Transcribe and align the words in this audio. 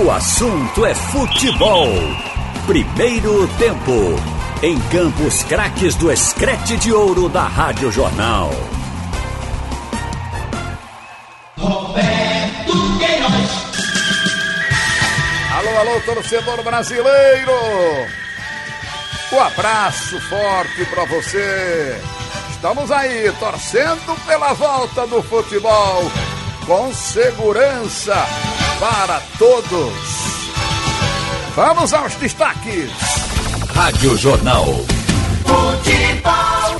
O 0.00 0.12
assunto 0.12 0.86
é 0.86 0.94
futebol. 0.94 1.88
Primeiro 2.68 3.48
tempo. 3.58 3.92
Em 4.62 4.78
Campos 4.90 5.42
Craques 5.42 5.96
do 5.96 6.12
Escrete 6.12 6.76
de 6.76 6.92
Ouro 6.92 7.28
da 7.28 7.42
Rádio 7.42 7.90
Jornal. 7.90 8.50
Roberto 11.58 12.98
Queiroz. 13.00 13.50
Alô, 15.56 15.78
alô, 15.78 16.00
torcedor 16.02 16.62
brasileiro. 16.62 17.52
Um 19.32 19.40
abraço 19.40 20.20
forte 20.28 20.84
para 20.84 21.06
você. 21.06 22.00
Estamos 22.50 22.92
aí 22.92 23.32
torcendo 23.40 24.16
pela 24.24 24.52
volta 24.52 25.08
do 25.08 25.20
futebol 25.24 26.04
com 26.68 26.94
segurança 26.94 28.14
para 28.78 29.20
todos. 29.38 29.92
Vamos 31.54 31.92
aos 31.92 32.14
destaques. 32.14 32.90
Rádio 33.74 34.16
Jornal. 34.16 34.66
Futebol. 35.44 36.78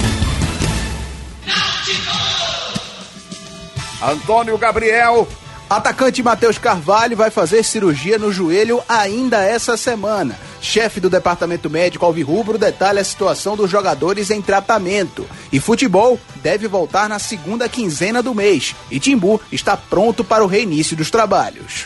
Antônio 4.02 4.56
Gabriel. 4.56 5.26
Atacante 5.68 6.22
Matheus 6.22 6.56
Carvalho 6.56 7.16
vai 7.16 7.30
fazer 7.30 7.62
cirurgia 7.62 8.16
no 8.18 8.32
joelho 8.32 8.80
ainda 8.88 9.44
essa 9.44 9.76
semana. 9.76 10.38
Chefe 10.60 11.00
do 11.00 11.10
Departamento 11.10 11.70
Médico 11.70 12.04
Alvirrubro 12.04 12.58
detalha 12.58 13.00
a 13.00 13.04
situação 13.04 13.56
dos 13.56 13.70
jogadores 13.70 14.30
em 14.30 14.42
tratamento. 14.42 15.26
E 15.52 15.60
futebol 15.60 16.18
deve 16.42 16.68
voltar 16.68 17.08
na 17.08 17.18
segunda 17.18 17.68
quinzena 17.68 18.22
do 18.22 18.34
mês. 18.34 18.74
E 18.90 19.00
Timbu 19.00 19.40
está 19.50 19.76
pronto 19.76 20.24
para 20.24 20.44
o 20.44 20.48
reinício 20.48 20.96
dos 20.96 21.10
trabalhos. 21.10 21.84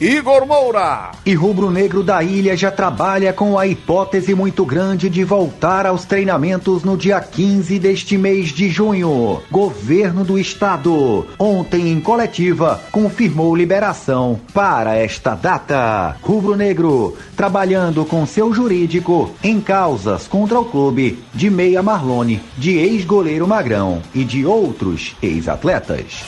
Igor 0.00 0.46
Moura. 0.46 1.10
E 1.26 1.34
Rubro 1.34 1.70
Negro 1.70 2.02
da 2.02 2.22
Ilha 2.22 2.56
já 2.56 2.70
trabalha 2.70 3.34
com 3.34 3.58
a 3.58 3.66
hipótese 3.66 4.34
muito 4.34 4.64
grande 4.64 5.10
de 5.10 5.22
voltar 5.24 5.84
aos 5.84 6.06
treinamentos 6.06 6.82
no 6.82 6.96
dia 6.96 7.20
15 7.20 7.78
deste 7.78 8.16
mês 8.16 8.48
de 8.48 8.70
junho. 8.70 9.42
Governo 9.50 10.24
do 10.24 10.38
Estado, 10.38 11.26
ontem 11.38 11.92
em 11.92 12.00
coletiva, 12.00 12.80
confirmou 12.90 13.54
liberação 13.54 14.40
para 14.54 14.94
esta 14.94 15.34
data. 15.34 16.16
Rubro 16.22 16.56
Negro, 16.56 17.14
trabalhando 17.36 18.02
com 18.06 18.24
seu 18.24 18.54
jurídico 18.54 19.30
em 19.44 19.60
causas 19.60 20.26
contra 20.26 20.58
o 20.58 20.64
clube 20.64 21.22
de 21.34 21.50
Meia 21.50 21.82
Marlone, 21.82 22.40
de 22.56 22.78
ex-goleiro 22.78 23.46
Magrão 23.46 24.00
e 24.14 24.24
de 24.24 24.46
outros 24.46 25.14
ex-atletas. 25.20 26.24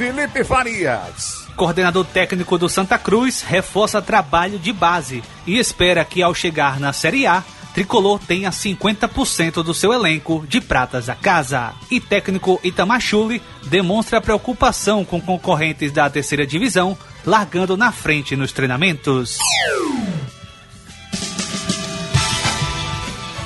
Felipe 0.00 0.42
Farias. 0.44 1.46
Coordenador 1.54 2.06
técnico 2.06 2.56
do 2.56 2.70
Santa 2.70 2.98
Cruz 2.98 3.42
reforça 3.42 4.00
trabalho 4.00 4.58
de 4.58 4.72
base 4.72 5.22
e 5.46 5.58
espera 5.58 6.06
que 6.06 6.22
ao 6.22 6.34
chegar 6.34 6.80
na 6.80 6.90
Série 6.90 7.26
A, 7.26 7.44
Tricolor 7.74 8.18
tenha 8.18 8.48
50% 8.48 9.62
do 9.62 9.74
seu 9.74 9.92
elenco 9.92 10.42
de 10.48 10.58
pratas 10.58 11.10
a 11.10 11.14
casa. 11.14 11.74
E 11.90 12.00
técnico 12.00 12.58
Itamachule 12.64 13.42
demonstra 13.66 14.22
preocupação 14.22 15.04
com 15.04 15.20
concorrentes 15.20 15.92
da 15.92 16.08
terceira 16.08 16.46
divisão, 16.46 16.96
largando 17.26 17.76
na 17.76 17.92
frente 17.92 18.34
nos 18.34 18.52
treinamentos. 18.52 19.36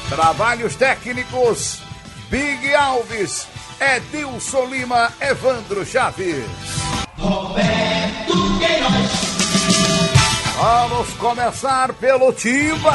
Trabalhos 0.09 0.77
técnicos. 0.77 1.81
Big 2.31 2.73
Alves. 2.77 3.54
Edilson 3.81 4.67
Lima. 4.67 5.13
Evandro 5.21 5.85
Chaves. 5.85 6.45
Roberto 7.19 8.59
Queiroz. 8.59 9.35
Vamos 10.57 11.09
começar 11.15 11.93
pelo 11.95 12.33
Timba. 12.33 12.95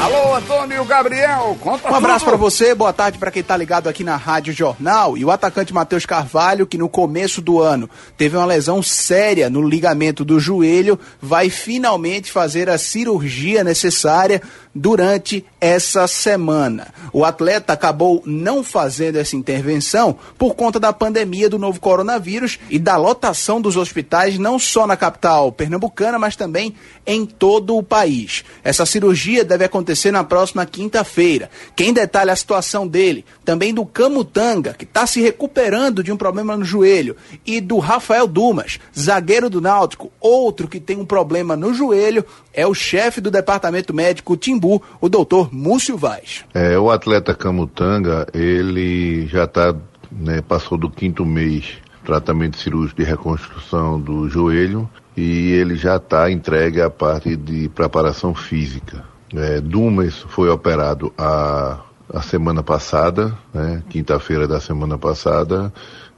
Alô, 0.00 0.32
Antônio 0.36 0.84
Gabriel, 0.84 1.58
conta 1.60 1.90
Um 1.90 1.94
abraço 1.96 2.24
para 2.24 2.36
você, 2.36 2.72
boa 2.72 2.92
tarde 2.92 3.18
para 3.18 3.32
quem 3.32 3.42
tá 3.42 3.56
ligado 3.56 3.88
aqui 3.88 4.04
na 4.04 4.14
Rádio 4.14 4.52
Jornal. 4.52 5.18
E 5.18 5.24
o 5.24 5.30
atacante 5.30 5.74
Matheus 5.74 6.06
Carvalho, 6.06 6.68
que 6.68 6.78
no 6.78 6.88
começo 6.88 7.42
do 7.42 7.60
ano 7.60 7.90
teve 8.16 8.36
uma 8.36 8.46
lesão 8.46 8.80
séria 8.80 9.50
no 9.50 9.60
ligamento 9.60 10.24
do 10.24 10.38
joelho, 10.38 11.00
vai 11.20 11.50
finalmente 11.50 12.30
fazer 12.30 12.70
a 12.70 12.78
cirurgia 12.78 13.64
necessária 13.64 14.40
durante 14.72 15.44
essa 15.60 16.06
semana. 16.06 16.94
O 17.12 17.24
atleta 17.24 17.72
acabou 17.72 18.22
não 18.24 18.62
fazendo 18.62 19.16
essa 19.16 19.34
intervenção 19.34 20.16
por 20.38 20.54
conta 20.54 20.78
da 20.78 20.92
pandemia 20.92 21.50
do 21.50 21.58
novo 21.58 21.80
coronavírus 21.80 22.60
e 22.70 22.78
da 22.78 22.96
lotação 22.96 23.60
dos 23.60 23.76
hospitais, 23.76 24.38
não 24.38 24.60
só 24.60 24.86
na 24.86 24.96
capital 24.96 25.50
pernambucana, 25.50 26.20
mas 26.20 26.36
também 26.36 26.76
em 27.04 27.26
todo 27.26 27.76
o 27.76 27.82
país. 27.82 28.44
Essa 28.62 28.86
cirurgia 28.86 29.44
deve 29.44 29.64
acontecer 29.64 29.87
na 30.10 30.24
próxima 30.24 30.66
quinta-feira. 30.66 31.50
Quem 31.76 31.92
detalha 31.92 32.32
a 32.32 32.36
situação 32.36 32.86
dele, 32.86 33.24
também 33.44 33.72
do 33.72 33.84
Camutanga, 33.84 34.74
que 34.74 34.84
está 34.84 35.06
se 35.06 35.20
recuperando 35.20 36.02
de 36.02 36.12
um 36.12 36.16
problema 36.16 36.56
no 36.56 36.64
joelho, 36.64 37.16
e 37.46 37.60
do 37.60 37.78
Rafael 37.78 38.26
Dumas, 38.26 38.78
zagueiro 38.98 39.50
do 39.50 39.60
Náutico, 39.60 40.10
outro 40.20 40.68
que 40.68 40.80
tem 40.80 40.96
um 40.96 41.04
problema 41.04 41.56
no 41.56 41.72
joelho, 41.72 42.24
é 42.52 42.66
o 42.66 42.74
chefe 42.74 43.20
do 43.20 43.30
departamento 43.30 43.94
médico 43.94 44.36
Timbu, 44.36 44.82
o 45.00 45.08
doutor 45.08 45.52
Múcio 45.52 45.96
Vaz. 45.96 46.44
É, 46.54 46.78
o 46.78 46.90
atleta 46.90 47.34
Camutanga, 47.34 48.26
ele 48.34 49.26
já 49.26 49.46
tá, 49.46 49.74
né, 50.10 50.42
passou 50.42 50.76
do 50.76 50.90
quinto 50.90 51.24
mês 51.24 51.78
tratamento 52.08 52.56
cirúrgico 52.56 53.02
de 53.02 53.06
reconstrução 53.06 54.00
do 54.00 54.30
joelho 54.30 54.88
e 55.14 55.52
ele 55.52 55.76
já 55.76 55.96
está 55.96 56.30
entregue 56.30 56.80
à 56.80 56.88
parte 56.88 57.36
de 57.36 57.68
preparação 57.68 58.34
física. 58.34 59.04
É, 59.34 59.60
Dumas 59.60 60.16
foi 60.28 60.48
operado 60.48 61.12
a, 61.18 61.80
a 62.12 62.22
semana 62.22 62.62
passada, 62.62 63.36
né, 63.52 63.82
quinta-feira 63.88 64.48
da 64.48 64.60
semana 64.60 64.96
passada, 64.96 65.72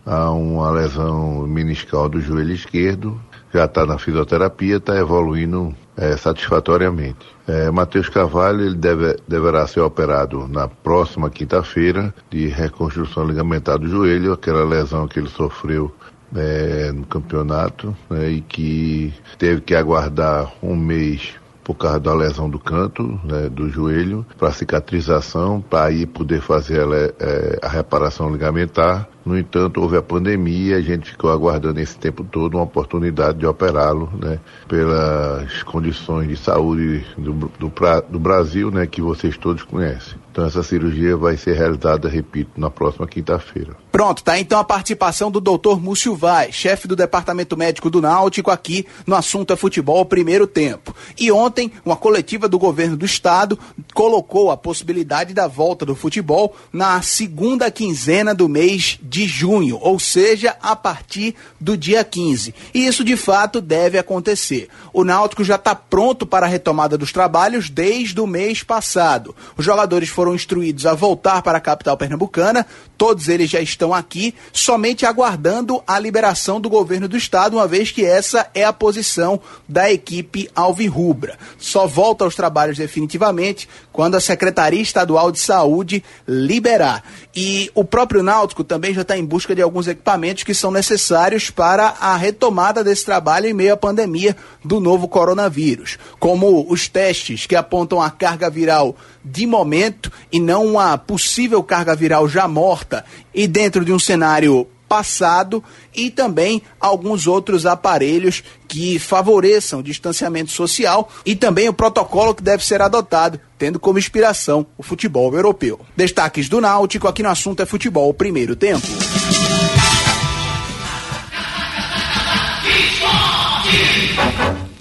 há 0.07 0.31
uma 0.31 0.71
lesão 0.71 1.47
meniscal 1.47 2.09
do 2.09 2.21
joelho 2.21 2.53
esquerdo, 2.53 3.21
já 3.53 3.65
está 3.65 3.85
na 3.85 3.99
fisioterapia, 3.99 4.77
está 4.77 4.97
evoluindo 4.97 5.75
é, 5.97 6.17
satisfatoriamente. 6.17 7.27
É, 7.49 7.71
Matheus 7.71 8.09
Carvalho 8.09 8.61
ele 8.65 8.77
deve, 8.77 9.17
deverá 9.27 9.67
ser 9.67 9.81
operado 9.81 10.47
na 10.47 10.69
próxima 10.69 11.29
quinta-feira 11.29 12.15
de 12.31 12.47
reconstrução 12.47 13.27
ligamentar 13.27 13.79
do 13.79 13.89
joelho, 13.89 14.33
aquela 14.33 14.65
lesão 14.65 15.09
que 15.09 15.19
ele 15.19 15.29
sofreu 15.29 15.93
é, 16.35 16.93
no 16.93 17.05
campeonato 17.07 17.97
né, 18.09 18.31
e 18.31 18.41
que 18.41 19.13
teve 19.37 19.61
que 19.61 19.75
aguardar 19.75 20.53
um 20.63 20.77
mês 20.77 21.40
por 21.71 21.77
causa 21.77 22.01
da 22.01 22.13
lesão 22.13 22.51
do 22.51 22.59
canto, 22.59 23.21
né, 23.23 23.49
do 23.49 23.69
joelho, 23.69 24.27
para 24.37 24.51
cicatrização, 24.51 25.61
para 25.61 25.85
aí 25.85 26.05
poder 26.05 26.41
fazer 26.41 26.85
le- 26.85 27.15
é, 27.21 27.61
a 27.63 27.69
reparação 27.69 28.29
ligamentar. 28.33 29.09
No 29.25 29.39
entanto, 29.39 29.81
houve 29.81 29.97
a 29.97 30.03
pandemia, 30.03 30.77
a 30.77 30.81
gente 30.81 31.11
ficou 31.11 31.31
aguardando 31.31 31.79
esse 31.81 31.97
tempo 31.99 32.25
todo 32.25 32.55
uma 32.55 32.63
oportunidade 32.63 33.39
de 33.39 33.47
operá-lo, 33.47 34.11
né, 34.21 34.39
pelas 34.67 35.63
condições 35.63 36.29
de 36.29 36.37
saúde 36.37 37.05
do, 37.19 37.33
do, 37.59 37.71
pra- 37.71 38.01
do 38.01 38.19
Brasil, 38.19 38.71
né, 38.71 38.87
que 38.87 39.03
vocês 39.03 39.37
todos 39.37 39.63
conhecem. 39.63 40.15
Então 40.33 40.47
essa 40.47 40.63
cirurgia 40.63 41.17
vai 41.17 41.37
ser 41.37 41.55
realizada, 41.57 42.09
repito, 42.09 42.53
na 42.57 42.71
próxima 42.71 43.07
quinta-feira. 43.07 43.77
Pronto, 43.91 44.23
tá 44.23 44.39
então 44.39 44.59
a 44.59 44.65
participação 44.65 45.31
do 45.31 45.41
doutor 45.41 45.81
Múcio 45.83 46.15
Vaz, 46.15 46.55
chefe 46.55 46.87
do 46.87 46.95
departamento 46.95 47.57
médico 47.57 47.91
do 47.91 48.01
Náutico, 48.01 48.51
aqui 48.51 48.87
no 49.07 49.17
assunto 49.17 49.53
é 49.53 49.57
futebol 49.57 50.05
primeiro 50.05 50.47
tempo. 50.47 50.95
E 51.19 51.31
ontem, 51.33 51.71
uma 51.85 51.97
coletiva 51.97 52.49
do 52.49 52.59
governo 52.59 52.97
do 52.97 53.05
estado 53.05 53.59
colocou 53.93 54.51
a 54.51 54.57
possibilidade 54.57 55.35
da 55.35 55.49
volta 55.49 55.85
do 55.85 55.97
futebol 55.97 56.55
na 56.73 57.03
segunda 57.03 57.71
quinzena 57.71 58.35
do 58.35 58.49
mês 58.49 58.99
de 59.03 59.20
junho, 59.27 59.79
ou 59.81 59.99
seja, 59.99 60.57
a 60.63 60.75
partir 60.75 61.35
do 61.61 61.77
dia 61.77 62.05
15. 62.05 62.55
E 62.75 62.87
isso 62.87 63.05
de 63.05 63.17
fato 63.17 63.61
deve 63.61 63.99
acontecer. 63.99 64.69
O 64.93 65.05
Náutico 65.05 65.45
já 65.45 65.57
está 65.57 65.75
pronto 65.75 66.27
para 66.27 66.47
a 66.47 66.49
retomada 66.49 66.97
dos 66.97 67.13
trabalhos 67.13 67.71
desde 67.71 68.21
o 68.21 68.27
mês 68.27 68.63
passado. 68.63 69.35
Os 69.57 69.65
jogadores 69.65 70.09
foram 70.09 70.35
instruídos 70.35 70.87
a 70.87 70.95
voltar 70.95 71.43
para 71.43 71.59
a 71.59 71.61
capital 71.61 71.97
pernambucana, 71.97 72.67
todos 73.01 73.31
eles 73.31 73.49
já 73.49 73.63
estão 73.63 73.95
aqui, 73.95 74.35
somente 74.53 75.07
aguardando 75.07 75.83
a 75.87 75.99
liberação 75.99 76.61
do 76.61 76.69
governo 76.69 77.09
do 77.09 77.17
estado, 77.17 77.57
uma 77.57 77.67
vez 77.67 77.91
que 77.91 78.05
essa 78.05 78.51
é 78.55 78.63
a 78.63 78.75
posição 78.75 79.41
da 79.67 79.91
equipe 79.91 80.51
alvirrubra. 80.55 81.39
Só 81.57 81.87
volta 81.87 82.25
aos 82.25 82.35
trabalhos 82.35 82.77
definitivamente 82.77 83.67
quando 83.91 84.17
a 84.17 84.21
Secretaria 84.21 84.83
Estadual 84.83 85.33
de 85.33 85.39
Saúde 85.39 86.05
liberar. 86.29 87.03
E 87.35 87.71
o 87.75 87.85
próprio 87.85 88.23
Náutico 88.23 88.63
também 88.63 88.93
já 88.93 89.01
está 89.01 89.17
em 89.17 89.25
busca 89.25 89.55
de 89.55 89.63
alguns 89.63 89.89
equipamentos 89.89 90.43
que 90.43 90.53
são 90.53 90.71
necessários 90.71 91.49
para 91.49 91.95
a 92.01 92.15
retomada 92.17 92.85
desse 92.85 93.07
trabalho 93.07 93.47
em 93.47 93.55
meio 93.55 93.73
à 93.73 93.79
pandemia 93.79 94.37
do 94.63 94.79
novo 94.79 95.09
coronavírus, 95.09 95.97
como 96.19 96.71
os 96.71 96.87
testes 96.87 97.47
que 97.47 97.57
apontam 97.57 97.99
a 98.03 98.11
carga 98.11 98.51
viral 98.51 98.95
de 99.25 99.47
momento 99.47 100.11
e 100.33 100.41
não 100.41 100.67
uma 100.67 100.97
possível 100.97 101.63
carga 101.63 101.95
viral 101.95 102.29
já 102.29 102.49
morta 102.49 103.05
e 103.35 103.47
dentro 103.47 103.85
de 103.85 103.93
um 103.93 103.99
cenário 103.99 104.67
passado 104.91 105.63
e 105.95 106.11
também 106.11 106.61
alguns 106.81 107.29
outros 107.29 107.65
aparelhos 107.65 108.43
que 108.67 108.99
favoreçam 108.99 109.79
o 109.79 109.83
distanciamento 109.85 110.51
social 110.51 111.09
e 111.25 111.37
também 111.37 111.69
o 111.69 111.73
protocolo 111.73 112.35
que 112.35 112.43
deve 112.43 112.67
ser 112.67 112.83
adotado, 112.83 113.41
tendo 113.57 113.79
como 113.79 114.01
inspiração 114.01 114.67
o 114.77 114.83
futebol 114.83 115.33
europeu. 115.33 115.79
Destaques 115.97 116.49
do 116.49 116.61
Náutico 116.61 117.07
aqui 117.07 117.23
no 117.23 117.29
assunto 117.29 117.63
é 117.63 117.67
futebol 117.67 118.13
primeiro 118.13 118.57
tempo. 118.57 118.89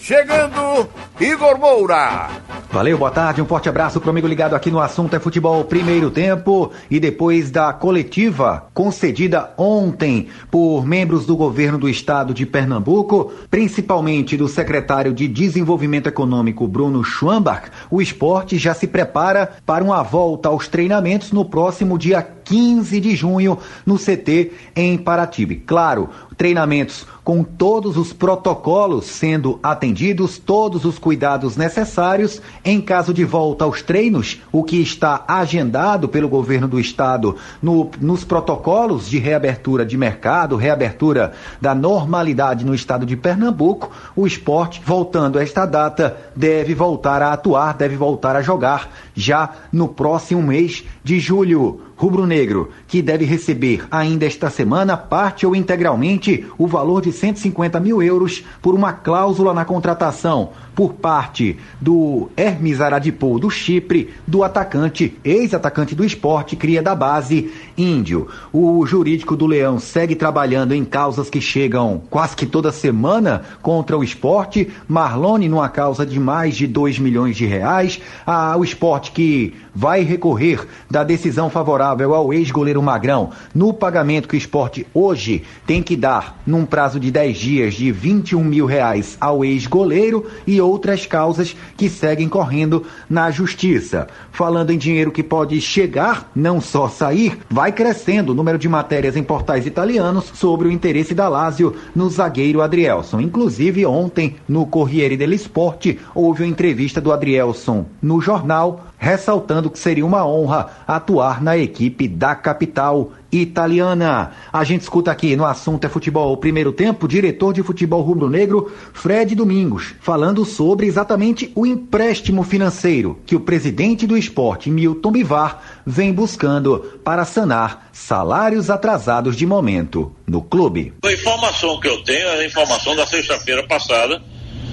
Chegando, 0.02 0.90
Igor 1.20 1.60
Moura. 1.60 2.30
Valeu, 2.72 2.98
boa 2.98 3.12
tarde, 3.12 3.42
um 3.42 3.46
forte 3.46 3.68
abraço 3.68 4.00
pro 4.00 4.10
amigo 4.10 4.28
ligado 4.28 4.54
aqui 4.54 4.72
no 4.72 4.80
assunto 4.80 5.14
é 5.16 5.20
futebol 5.20 5.66
primeiro 5.66 6.10
tempo 6.10 6.72
e 6.90 6.98
depois 6.98 7.52
da 7.52 7.74
coletiva 7.74 8.68
concedida 8.74 9.52
ontem 9.58 10.28
por 10.50 10.86
membros 10.86 11.26
do 11.26 11.36
governo 11.36 11.78
do 11.78 11.90
estado 11.90 12.34
de 12.34 12.46
Pernambuco, 12.46 13.34
principalmente 13.50 14.38
do 14.38 14.48
secretário 14.48 15.14
de 15.14 15.28
Desenvolvimento 15.28 16.08
Econômico 16.08 16.68
Bruno 16.68 17.04
Schwambach, 17.04 17.70
o 17.92 18.02
esporte 18.02 18.58
já 18.58 18.74
se 18.74 18.88
prepara 18.88 19.52
para 19.66 19.84
uma 19.84 20.02
volta 20.04 20.48
aos 20.48 20.70
treinamentos 20.70 21.34
no 21.34 21.44
próximo 21.44 21.98
dia 21.98 22.22
15 22.22 23.00
de 23.00 23.16
junho 23.16 23.58
no 23.86 23.98
CT 23.98 24.52
em 24.76 24.98
Paratibe. 24.98 25.58
Claro, 25.58 26.10
treinamentos 26.38 27.06
com 27.30 27.44
todos 27.44 27.96
os 27.96 28.12
protocolos 28.12 29.06
sendo 29.06 29.60
atendidos, 29.62 30.40
todos 30.40 30.84
os 30.84 30.98
cuidados 30.98 31.56
necessários 31.56 32.42
em 32.66 32.82
caso 32.82 33.14
de 33.14 33.24
volta 33.24 33.66
aos 33.66 33.84
treinos, 33.84 34.42
o 34.52 34.64
que 34.64 34.82
está 34.82 35.26
agendado 35.28 36.10
pelo 36.10 36.28
governo 36.28 36.68
do 36.68 36.80
estado 36.80 37.36
no, 37.62 37.92
nos 38.02 38.24
protocolos 38.24 39.08
de 39.08 39.20
reabertura 39.20 39.86
de 39.86 39.96
mercado, 39.96 40.56
reabertura 40.56 41.34
da 41.62 41.76
normalidade 41.76 42.66
no 42.66 42.74
estado 42.74 43.06
de 43.06 43.16
Pernambuco, 43.16 43.92
o 44.16 44.26
esporte, 44.26 44.82
voltando 44.84 45.38
a 45.38 45.44
esta 45.44 45.68
data, 45.68 46.18
deve 46.36 46.74
voltar 46.74 47.22
a 47.22 47.32
atuar, 47.32 47.78
deve 47.78 47.96
voltar 47.96 48.36
a 48.36 48.42
jogar 48.42 48.90
já 49.14 49.52
no 49.72 49.88
próximo 49.88 50.42
mês 50.42 50.84
de 51.04 51.20
julho 51.20 51.89
rubro-negro, 52.00 52.70
que 52.88 53.02
deve 53.02 53.26
receber 53.26 53.86
ainda 53.92 54.26
esta 54.26 54.50
semana, 54.50 54.96
parte 54.96 55.46
ou 55.46 55.54
integralmente, 55.54 56.46
o 56.58 56.66
valor 56.66 57.02
de 57.02 57.12
150 57.12 57.78
mil 57.82 58.02
euros 58.02 58.42
por 58.62 58.74
uma 58.74 58.94
cláusula 58.94 59.54
na 59.54 59.66
contratação 59.66 60.52
por 60.80 60.94
parte 60.94 61.58
do 61.82 62.30
Hermes 62.38 62.80
Aradipou 62.80 63.38
do 63.38 63.50
Chipre, 63.50 64.14
do 64.26 64.46
atacante, 64.46 65.18
ex-atacante 65.26 65.94
do 65.94 66.06
esporte, 66.06 66.56
cria 66.56 66.82
da 66.82 66.96
base, 66.96 67.52
Índio. 67.78 68.30
O 68.54 68.86
jurídico 68.86 69.36
do 69.36 69.46
Leão 69.46 69.78
segue 69.78 70.16
trabalhando 70.16 70.74
em 70.74 70.86
causas 70.86 71.30
que 71.30 71.42
chegam 71.42 72.02
quase 72.10 72.34
que 72.34 72.46
toda 72.46 72.72
semana 72.72 73.42
contra 73.62 73.98
o 73.98 74.04
esporte. 74.04 74.70
Marlone 74.88 75.50
numa 75.50 75.68
causa 75.68 76.06
de 76.06 76.18
mais 76.18 76.56
de 76.56 76.66
2 76.66 76.98
milhões 76.98 77.36
de 77.36 77.46
reais. 77.46 78.00
Ah, 78.26 78.56
o 78.58 78.64
esporte 78.64 79.12
que 79.12 79.54
vai 79.76 80.04
recorrer 80.04 80.66
da 80.90 81.04
decisão 81.04 81.50
favorável 81.50 81.89
ao 81.90 82.34
ex-goleiro 82.34 82.82
Magrão 82.82 83.32
no 83.54 83.74
pagamento 83.74 84.28
que 84.28 84.36
o 84.36 84.38
esporte 84.38 84.86
hoje 84.94 85.44
tem 85.66 85.82
que 85.82 85.96
dar 85.96 86.40
num 86.46 86.66
prazo 86.66 87.00
de 87.00 87.10
10 87.10 87.38
dias 87.38 87.74
de 87.74 87.92
21 87.92 88.44
mil 88.44 88.66
reais 88.66 89.18
ao 89.20 89.44
ex-goleiro 89.44 90.26
e 90.46 90.62
outras 90.62 91.06
causas 91.06 91.56
que 91.76 91.90
seguem 91.90 92.30
correndo 92.30 92.86
na 93.10 93.32
justiça. 93.32 94.08
Falando 94.32 94.72
em 94.72 94.78
dinheiro 94.78 95.12
que 95.12 95.24
pode 95.24 95.60
chegar, 95.62 96.30
não 96.36 96.62
só 96.62 96.88
sair, 96.88 97.40
vai 97.50 97.72
crescendo 97.72 98.32
o 98.32 98.36
número 98.36 98.58
de 98.58 98.70
matérias 98.70 99.16
em 99.16 99.24
portais 99.24 99.66
italianos 99.66 100.32
sobre 100.34 100.68
o 100.68 100.72
interesse 100.72 101.14
da 101.14 101.28
Lazio 101.28 101.76
no 101.96 102.10
zagueiro 102.10 102.62
Adrielson. 102.62 103.20
Inclusive, 103.20 103.86
ontem, 103.86 104.36
no 104.48 104.66
Corriere 104.66 105.18
dello 105.18 105.34
Sport, 105.34 105.96
houve 106.14 106.44
uma 106.44 106.50
entrevista 106.50 107.02
do 107.02 107.12
Adrielson 107.12 107.86
no 108.02 108.22
jornal, 108.22 108.86
ressaltando 108.98 109.70
que 109.70 109.80
seria 109.80 110.06
uma 110.06 110.26
honra 110.26 110.68
atuar 110.88 111.42
na 111.42 111.58
equipe 111.58 111.79
da 112.10 112.36
capital 112.36 113.12
italiana. 113.32 114.32
A 114.52 114.64
gente 114.64 114.82
escuta 114.82 115.12
aqui 115.12 115.36
no 115.36 115.46
assunto 115.46 115.86
é 115.86 115.90
futebol, 115.90 116.36
primeiro 116.38 116.72
tempo, 116.72 117.08
diretor 117.08 117.54
de 117.54 117.62
futebol 117.62 118.02
rubro-negro, 118.02 118.72
Fred 118.94 119.36
Domingos, 119.36 119.94
falando 120.02 120.44
sobre 120.44 120.88
exatamente 120.88 121.52
o 121.56 121.66
empréstimo 121.66 122.44
financeiro 122.44 123.20
que 123.26 123.36
o 123.36 123.40
presidente 123.40 124.08
do 124.08 124.18
esporte, 124.18 124.70
Milton 124.70 125.12
Bivar, 125.12 125.62
vem 125.86 126.12
buscando 126.12 127.00
para 127.04 127.24
sanar 127.24 127.90
salários 127.94 128.70
atrasados 128.70 129.36
de 129.36 129.46
momento 129.46 130.16
no 130.26 130.42
clube. 130.42 130.94
A 131.04 131.12
informação 131.12 131.80
que 131.80 131.88
eu 131.88 132.04
tenho 132.04 132.28
é 132.28 132.42
a 132.42 132.46
informação 132.46 132.96
da 132.96 133.06
sexta-feira 133.06 133.66
passada, 133.68 134.22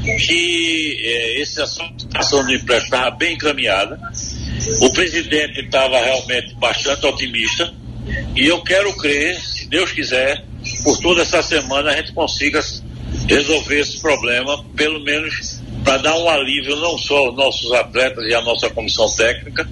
que 0.03 0.97
é, 1.03 1.41
esse 1.41 1.61
assunto 1.61 2.47
de 2.47 2.55
empréstimo 2.55 2.97
estava 2.97 3.11
bem 3.11 3.35
encaminhada. 3.35 3.99
O 4.81 4.93
presidente 4.93 5.61
estava 5.61 5.99
realmente 6.01 6.55
bastante 6.57 7.07
otimista 7.07 7.73
e 8.35 8.47
eu 8.47 8.63
quero 8.63 8.93
crer, 8.97 9.39
se 9.41 9.69
Deus 9.69 9.93
quiser, 9.93 10.45
por 10.83 10.99
toda 10.99 11.23
essa 11.23 11.43
semana 11.43 11.91
a 11.91 11.97
gente 11.97 12.13
consiga 12.13 12.61
resolver 13.29 13.81
esse 13.81 14.01
problema, 14.01 14.65
pelo 14.77 15.01
menos 15.01 15.61
para 15.85 15.99
dar 15.99 16.17
um 16.19 16.29
alívio 16.29 16.77
não 16.77 16.99
só 16.99 17.17
aos 17.17 17.37
nossos 17.37 17.73
atletas 17.73 18.25
e 18.27 18.35
à 18.35 18.43
nossa 18.43 18.69
comissão 18.71 19.09
técnica, 19.15 19.69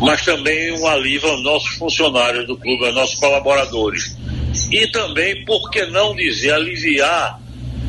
mas 0.00 0.24
também 0.24 0.72
um 0.72 0.86
alívio 0.86 1.28
aos 1.28 1.42
nossos 1.42 1.76
funcionários 1.76 2.46
do 2.46 2.56
clube, 2.56 2.86
aos 2.86 2.94
nossos 2.94 3.18
colaboradores. 3.20 4.16
E 4.70 4.86
também, 4.88 5.44
por 5.44 5.70
que 5.70 5.86
não 5.86 6.14
dizer, 6.14 6.52
aliviar 6.52 7.40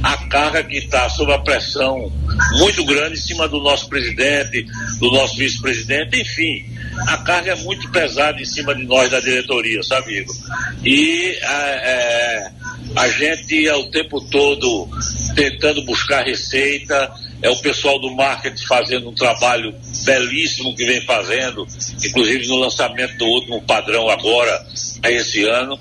a 0.03 0.17
carga 0.27 0.63
que 0.63 0.77
está 0.77 1.09
sob 1.09 1.33
a 1.33 1.39
pressão 1.39 2.11
muito 2.59 2.83
grande 2.85 3.13
em 3.13 3.21
cima 3.21 3.47
do 3.47 3.59
nosso 3.59 3.87
presidente, 3.87 4.65
do 4.99 5.11
nosso 5.11 5.35
vice-presidente, 5.37 6.21
enfim 6.21 6.75
a 7.07 7.17
carga 7.17 7.51
é 7.51 7.55
muito 7.55 7.89
pesada 7.91 8.41
em 8.41 8.45
cima 8.45 8.73
de 8.73 8.83
nós 8.83 9.11
da 9.11 9.19
diretoria, 9.19 9.83
sabe, 9.83 10.19
Igor? 10.19 10.35
E 10.83 11.37
é, 11.41 12.51
a 12.95 13.07
gente 13.09 13.67
é 13.67 13.75
o 13.75 13.87
tempo 13.87 14.21
todo 14.21 14.87
tentando 15.35 15.83
buscar 15.83 16.23
receita, 16.23 17.11
é 17.41 17.49
o 17.49 17.57
pessoal 17.57 17.99
do 17.99 18.09
marketing 18.11 18.65
fazendo 18.65 19.09
um 19.09 19.13
trabalho 19.13 19.75
belíssimo 20.05 20.75
que 20.75 20.85
vem 20.85 21.01
fazendo, 21.01 21.67
inclusive 22.03 22.47
no 22.47 22.55
lançamento 22.57 23.17
do 23.17 23.25
último 23.25 23.61
padrão 23.63 24.09
agora, 24.09 24.65
esse 25.03 25.43
ano. 25.43 25.77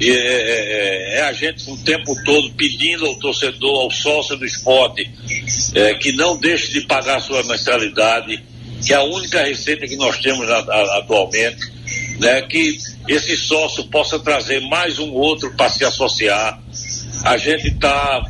E 0.00 0.10
é, 0.10 0.14
é, 0.14 1.18
é, 1.18 1.22
a 1.22 1.32
gente 1.32 1.70
o 1.70 1.76
tempo 1.78 2.14
todo 2.24 2.50
pedindo 2.52 3.06
ao 3.06 3.14
torcedor, 3.16 3.82
ao 3.82 3.90
sócio 3.90 4.36
do 4.36 4.46
esporte, 4.46 5.10
é, 5.74 5.94
que 5.94 6.12
não 6.12 6.38
deixe 6.38 6.72
de 6.72 6.82
pagar 6.82 7.20
sua 7.20 7.42
mensalidade, 7.44 8.42
que 8.84 8.92
é 8.92 8.96
a 8.96 9.02
única 9.02 9.42
receita 9.42 9.86
que 9.86 9.96
nós 9.96 10.18
temos 10.18 10.48
atualmente, 10.48 11.70
né, 12.20 12.42
que 12.42 12.78
esse 13.08 13.36
sócio 13.36 13.84
possa 13.84 14.18
trazer 14.18 14.60
mais 14.60 14.98
um 14.98 15.12
outro 15.12 15.54
para 15.56 15.68
se 15.68 15.84
associar. 15.84 16.62
A 17.24 17.36
gente 17.36 17.68
está 17.68 18.22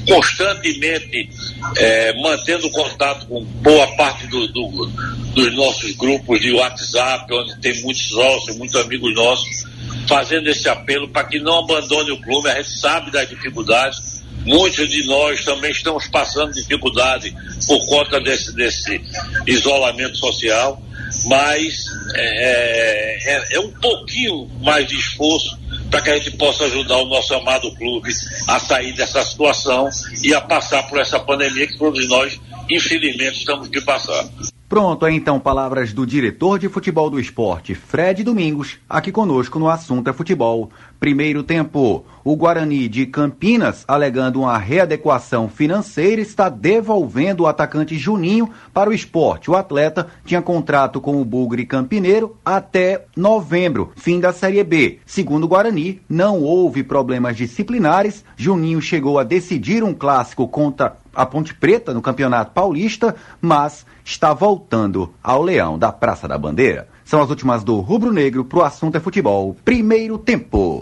constantemente 0.00 1.28
é, 1.76 2.12
mantendo 2.20 2.70
contato 2.70 3.26
com 3.26 3.44
boa 3.44 3.86
parte 3.96 4.26
do, 4.26 4.46
do, 4.48 4.86
dos 5.34 5.54
nossos 5.54 5.92
grupos 5.92 6.40
de 6.40 6.52
WhatsApp, 6.52 7.32
onde 7.32 7.58
tem 7.60 7.80
muitos 7.82 8.08
sócios, 8.08 8.56
muitos 8.56 8.76
amigos 8.76 9.14
nossos, 9.14 9.64
fazendo 10.08 10.48
esse 10.48 10.68
apelo 10.68 11.08
para 11.08 11.24
que 11.24 11.38
não 11.38 11.58
abandone 11.58 12.10
o 12.10 12.20
clube. 12.20 12.48
A 12.48 12.54
gente 12.54 12.78
sabe 12.78 13.10
das 13.10 13.28
dificuldades, 13.28 14.18
Muitos 14.48 14.88
de 14.88 15.04
nós 15.04 15.44
também 15.44 15.70
estamos 15.70 16.06
passando 16.08 16.52
dificuldade 16.52 17.34
por 17.66 17.86
conta 17.86 18.18
desse, 18.18 18.54
desse 18.54 19.00
isolamento 19.46 20.16
social, 20.16 20.80
mas 21.26 21.84
é, 22.14 23.34
é, 23.34 23.56
é 23.56 23.60
um 23.60 23.70
pouquinho 23.72 24.48
mais 24.62 24.86
de 24.86 24.96
esforço 24.96 25.58
para 25.90 26.00
que 26.00 26.10
a 26.10 26.16
gente 26.16 26.30
possa 26.32 26.64
ajudar 26.64 26.96
o 26.96 27.08
nosso 27.08 27.34
amado 27.34 27.74
clube 27.74 28.10
a 28.46 28.58
sair 28.58 28.92
dessa 28.92 29.22
situação 29.22 29.88
e 30.22 30.32
a 30.32 30.40
passar 30.40 30.84
por 30.84 30.98
essa 30.98 31.18
pandemia 31.20 31.66
que 31.66 31.76
todos 31.76 32.08
nós, 32.08 32.40
infelizmente, 32.70 33.40
estamos 33.40 33.70
de 33.70 33.80
passar. 33.82 34.28
Pronto, 34.68 35.06
aí 35.06 35.16
então 35.16 35.40
palavras 35.40 35.94
do 35.94 36.06
diretor 36.06 36.58
de 36.58 36.68
futebol 36.68 37.08
do 37.08 37.18
esporte, 37.18 37.74
Fred 37.74 38.22
Domingos, 38.22 38.78
aqui 38.86 39.10
conosco 39.10 39.58
no 39.58 39.66
assunto 39.66 40.10
é 40.10 40.12
futebol. 40.12 40.68
Primeiro 41.00 41.42
tempo, 41.42 42.04
o 42.22 42.36
Guarani 42.36 42.86
de 42.86 43.06
Campinas, 43.06 43.82
alegando 43.88 44.40
uma 44.40 44.58
readequação 44.58 45.48
financeira, 45.48 46.20
está 46.20 46.50
devolvendo 46.50 47.44
o 47.44 47.46
atacante 47.46 47.96
Juninho 47.96 48.50
para 48.74 48.90
o 48.90 48.92
esporte. 48.92 49.50
O 49.50 49.56
atleta 49.56 50.08
tinha 50.26 50.42
contrato 50.42 51.00
com 51.00 51.18
o 51.18 51.24
Bugre 51.24 51.64
Campineiro 51.64 52.36
até 52.44 53.06
novembro, 53.16 53.92
fim 53.96 54.20
da 54.20 54.34
Série 54.34 54.62
B. 54.62 54.98
Segundo 55.06 55.44
o 55.44 55.48
Guarani, 55.48 56.02
não 56.06 56.42
houve 56.42 56.82
problemas 56.82 57.38
disciplinares. 57.38 58.22
Juninho 58.36 58.82
chegou 58.82 59.18
a 59.18 59.24
decidir 59.24 59.82
um 59.82 59.94
clássico 59.94 60.46
contra 60.46 60.98
a 61.14 61.24
Ponte 61.24 61.54
Preta 61.54 61.94
no 61.94 62.02
Campeonato 62.02 62.52
Paulista, 62.52 63.16
mas 63.40 63.86
está 64.08 64.32
voltando 64.32 65.12
ao 65.22 65.42
Leão 65.42 65.78
da 65.78 65.92
Praça 65.92 66.26
da 66.26 66.38
Bandeira. 66.38 66.88
São 67.04 67.20
as 67.20 67.28
últimas 67.28 67.62
do 67.62 67.78
Rubro 67.80 68.10
Negro 68.10 68.42
pro 68.42 68.64
assunto 68.64 68.96
é 68.96 69.00
futebol. 69.00 69.54
Primeiro 69.64 70.16
tempo. 70.16 70.80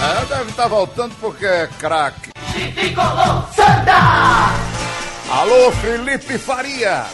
É, 0.00 0.24
deve 0.26 0.50
estar 0.50 0.62
tá 0.62 0.68
voltando 0.68 1.14
porque 1.20 1.44
é 1.44 1.68
craque. 1.78 2.30
Alô, 5.28 5.72
Felipe 5.72 6.38
Faria. 6.38 7.04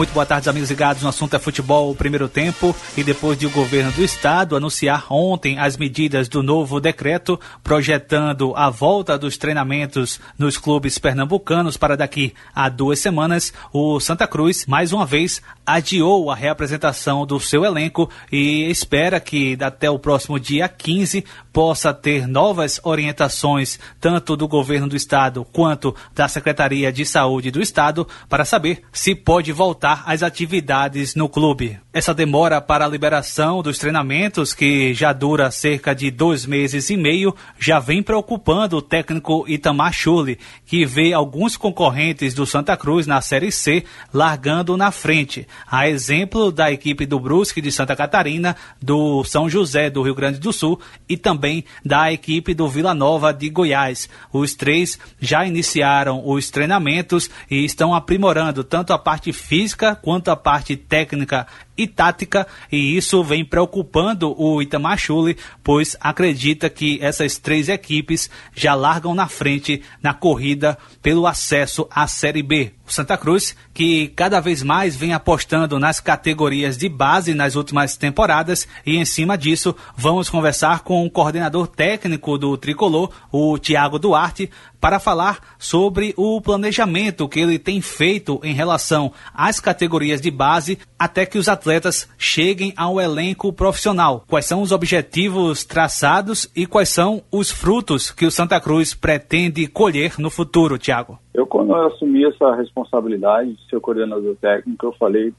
Muito 0.00 0.14
boa 0.14 0.24
tarde, 0.24 0.48
amigos 0.48 0.70
ligados 0.70 1.02
no 1.02 1.10
assunto 1.10 1.36
é 1.36 1.38
futebol, 1.38 1.94
primeiro 1.94 2.26
tempo. 2.26 2.74
E 2.96 3.04
depois 3.04 3.36
de 3.38 3.46
o 3.46 3.50
governo 3.50 3.92
do 3.92 4.02
estado 4.02 4.56
anunciar 4.56 5.04
ontem 5.12 5.58
as 5.58 5.76
medidas 5.76 6.26
do 6.26 6.42
novo 6.42 6.80
decreto 6.80 7.38
projetando 7.62 8.54
a 8.56 8.70
volta 8.70 9.18
dos 9.18 9.36
treinamentos 9.36 10.18
nos 10.38 10.56
clubes 10.56 10.98
pernambucanos 10.98 11.76
para 11.76 11.98
daqui 11.98 12.32
a 12.54 12.70
duas 12.70 12.98
semanas, 12.98 13.52
o 13.74 14.00
Santa 14.00 14.26
Cruz, 14.26 14.64
mais 14.64 14.90
uma 14.90 15.04
vez, 15.04 15.42
adiou 15.66 16.30
a 16.30 16.34
reapresentação 16.34 17.26
do 17.26 17.38
seu 17.38 17.62
elenco 17.62 18.08
e 18.32 18.70
espera 18.70 19.20
que 19.20 19.58
até 19.60 19.90
o 19.90 19.98
próximo 19.98 20.40
dia 20.40 20.66
15 20.66 21.26
possa 21.52 21.92
ter 21.92 22.26
novas 22.26 22.80
orientações, 22.84 23.78
tanto 24.00 24.34
do 24.34 24.48
governo 24.48 24.88
do 24.88 24.96
estado 24.96 25.44
quanto 25.52 25.94
da 26.14 26.26
Secretaria 26.26 26.90
de 26.90 27.04
Saúde 27.04 27.50
do 27.50 27.60
estado, 27.60 28.08
para 28.30 28.46
saber 28.46 28.82
se 28.92 29.14
pode 29.14 29.52
voltar 29.52 29.89
às 29.92 30.22
atividades 30.22 31.14
no 31.14 31.28
clube. 31.28 31.78
Essa 31.92 32.14
demora 32.14 32.60
para 32.60 32.84
a 32.84 32.88
liberação 32.88 33.62
dos 33.62 33.76
treinamentos, 33.76 34.54
que 34.54 34.94
já 34.94 35.12
dura 35.12 35.50
cerca 35.50 35.92
de 35.92 36.08
dois 36.08 36.46
meses 36.46 36.88
e 36.88 36.96
meio, 36.96 37.34
já 37.58 37.80
vem 37.80 38.00
preocupando 38.00 38.76
o 38.76 38.82
técnico 38.82 39.44
Itamar 39.48 39.92
Chuli, 39.92 40.38
que 40.64 40.84
vê 40.84 41.12
alguns 41.12 41.56
concorrentes 41.56 42.32
do 42.32 42.46
Santa 42.46 42.76
Cruz 42.76 43.06
na 43.08 43.20
Série 43.20 43.50
C 43.50 43.84
largando 44.14 44.76
na 44.76 44.92
frente, 44.92 45.48
a 45.66 45.88
exemplo 45.88 46.52
da 46.52 46.70
equipe 46.70 47.04
do 47.04 47.18
Brusque 47.18 47.60
de 47.60 47.72
Santa 47.72 47.96
Catarina, 47.96 48.54
do 48.80 49.24
São 49.24 49.48
José 49.48 49.90
do 49.90 50.02
Rio 50.02 50.14
Grande 50.14 50.38
do 50.38 50.52
Sul 50.52 50.78
e 51.08 51.16
também 51.16 51.64
da 51.84 52.12
equipe 52.12 52.54
do 52.54 52.68
Vila 52.68 52.94
Nova 52.94 53.32
de 53.32 53.48
Goiás. 53.48 54.08
Os 54.32 54.54
três 54.54 54.98
já 55.18 55.44
iniciaram 55.44 56.22
os 56.24 56.50
treinamentos 56.50 57.28
e 57.50 57.64
estão 57.64 57.94
aprimorando 57.94 58.62
tanto 58.62 58.92
a 58.92 58.98
parte 58.98 59.32
física 59.32 59.79
quanto 60.02 60.30
a 60.30 60.36
parte 60.36 60.76
técnica 60.76 61.46
e 61.80 61.86
tática, 61.86 62.46
e 62.70 62.94
isso 62.96 63.24
vem 63.24 63.42
preocupando 63.42 64.34
o 64.38 64.60
Itamar 64.60 64.98
Chuli, 64.98 65.36
pois 65.64 65.96
acredita 65.98 66.68
que 66.68 66.98
essas 67.00 67.38
três 67.38 67.70
equipes 67.70 68.28
já 68.54 68.74
largam 68.74 69.14
na 69.14 69.26
frente 69.28 69.82
na 70.02 70.12
corrida 70.12 70.76
pelo 71.00 71.26
acesso 71.26 71.88
à 71.90 72.06
Série 72.06 72.42
B. 72.42 72.72
O 72.86 72.92
Santa 72.92 73.16
Cruz, 73.16 73.56
que 73.72 74.08
cada 74.08 74.40
vez 74.40 74.62
mais 74.62 74.96
vem 74.96 75.14
apostando 75.14 75.78
nas 75.78 76.00
categorias 76.00 76.76
de 76.76 76.88
base 76.88 77.34
nas 77.34 77.54
últimas 77.54 77.96
temporadas, 77.96 78.66
e 78.84 78.96
em 78.96 79.04
cima 79.04 79.38
disso, 79.38 79.74
vamos 79.96 80.28
conversar 80.28 80.80
com 80.80 81.06
o 81.06 81.10
coordenador 81.10 81.66
técnico 81.66 82.36
do 82.36 82.56
tricolor, 82.58 83.10
o 83.30 83.56
Tiago 83.58 83.98
Duarte, 83.98 84.50
para 84.80 84.98
falar 84.98 85.38
sobre 85.58 86.14
o 86.16 86.40
planejamento 86.40 87.28
que 87.28 87.38
ele 87.38 87.58
tem 87.58 87.80
feito 87.80 88.40
em 88.42 88.54
relação 88.54 89.12
às 89.32 89.60
categorias 89.60 90.20
de 90.20 90.30
base 90.30 90.78
até 90.98 91.24
que 91.24 91.38
os 91.38 91.48
atletas 91.48 91.69
cheguem 92.18 92.72
ao 92.76 93.00
elenco 93.00 93.52
profissional. 93.52 94.24
Quais 94.26 94.46
são 94.46 94.62
os 94.62 94.72
objetivos 94.72 95.64
traçados 95.64 96.50
e 96.56 96.66
quais 96.66 96.88
são 96.88 97.22
os 97.30 97.50
frutos 97.50 98.10
que 98.10 98.26
o 98.26 98.30
Santa 98.30 98.60
Cruz 98.60 98.94
pretende 98.94 99.66
colher 99.66 100.14
no 100.18 100.30
futuro, 100.30 100.78
Tiago? 100.78 101.18
Eu, 101.34 101.46
quando 101.46 101.70
eu 101.70 101.86
assumi 101.86 102.24
essa 102.24 102.54
responsabilidade 102.54 103.54
de 103.54 103.68
ser 103.68 103.80
coordenador 103.80 104.34
técnico, 104.36 104.86
eu 104.86 104.92
falei 104.92 105.32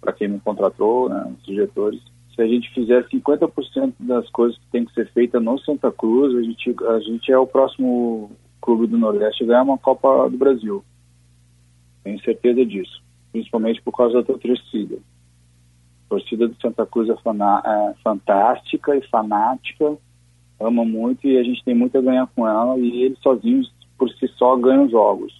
para 0.00 0.12
quem 0.12 0.28
me 0.28 0.40
contratou, 0.40 1.08
né, 1.08 1.32
os 1.38 1.44
diretores, 1.44 2.00
se 2.34 2.42
a 2.42 2.46
gente 2.46 2.72
fizer 2.72 3.06
50% 3.08 3.92
das 4.00 4.28
coisas 4.30 4.56
que 4.56 4.66
tem 4.72 4.84
que 4.84 4.94
ser 4.94 5.10
feita 5.12 5.38
no 5.38 5.58
Santa 5.58 5.92
Cruz, 5.92 6.34
a 6.34 6.42
gente, 6.42 6.74
a 6.86 6.98
gente 7.00 7.30
é 7.30 7.38
o 7.38 7.46
próximo 7.46 8.30
clube 8.62 8.86
do 8.86 8.96
Nordeste 8.96 9.44
a 9.44 9.46
ganhar 9.46 9.62
uma 9.62 9.78
Copa 9.78 10.28
do 10.30 10.38
Brasil. 10.38 10.82
Tenho 12.02 12.20
certeza 12.22 12.64
disso, 12.64 13.02
principalmente 13.30 13.82
por 13.82 13.94
causa 13.94 14.22
da 14.22 14.34
torcida. 14.34 14.98
A 16.10 16.18
torcida 16.18 16.48
do 16.48 16.60
Santa 16.60 16.84
Cruz 16.84 17.08
é, 17.08 17.12
é 17.12 17.94
fantástica 18.02 18.96
e 18.96 19.08
fanática, 19.08 19.96
ama 20.58 20.84
muito 20.84 21.26
e 21.26 21.38
a 21.38 21.42
gente 21.42 21.64
tem 21.64 21.74
muito 21.74 21.96
a 21.96 22.02
ganhar 22.02 22.26
com 22.34 22.46
ela 22.46 22.76
e 22.78 23.04
eles 23.04 23.18
sozinhos, 23.20 23.72
por 23.96 24.10
si 24.10 24.26
só, 24.36 24.56
ganham 24.56 24.88
jogos. 24.88 25.32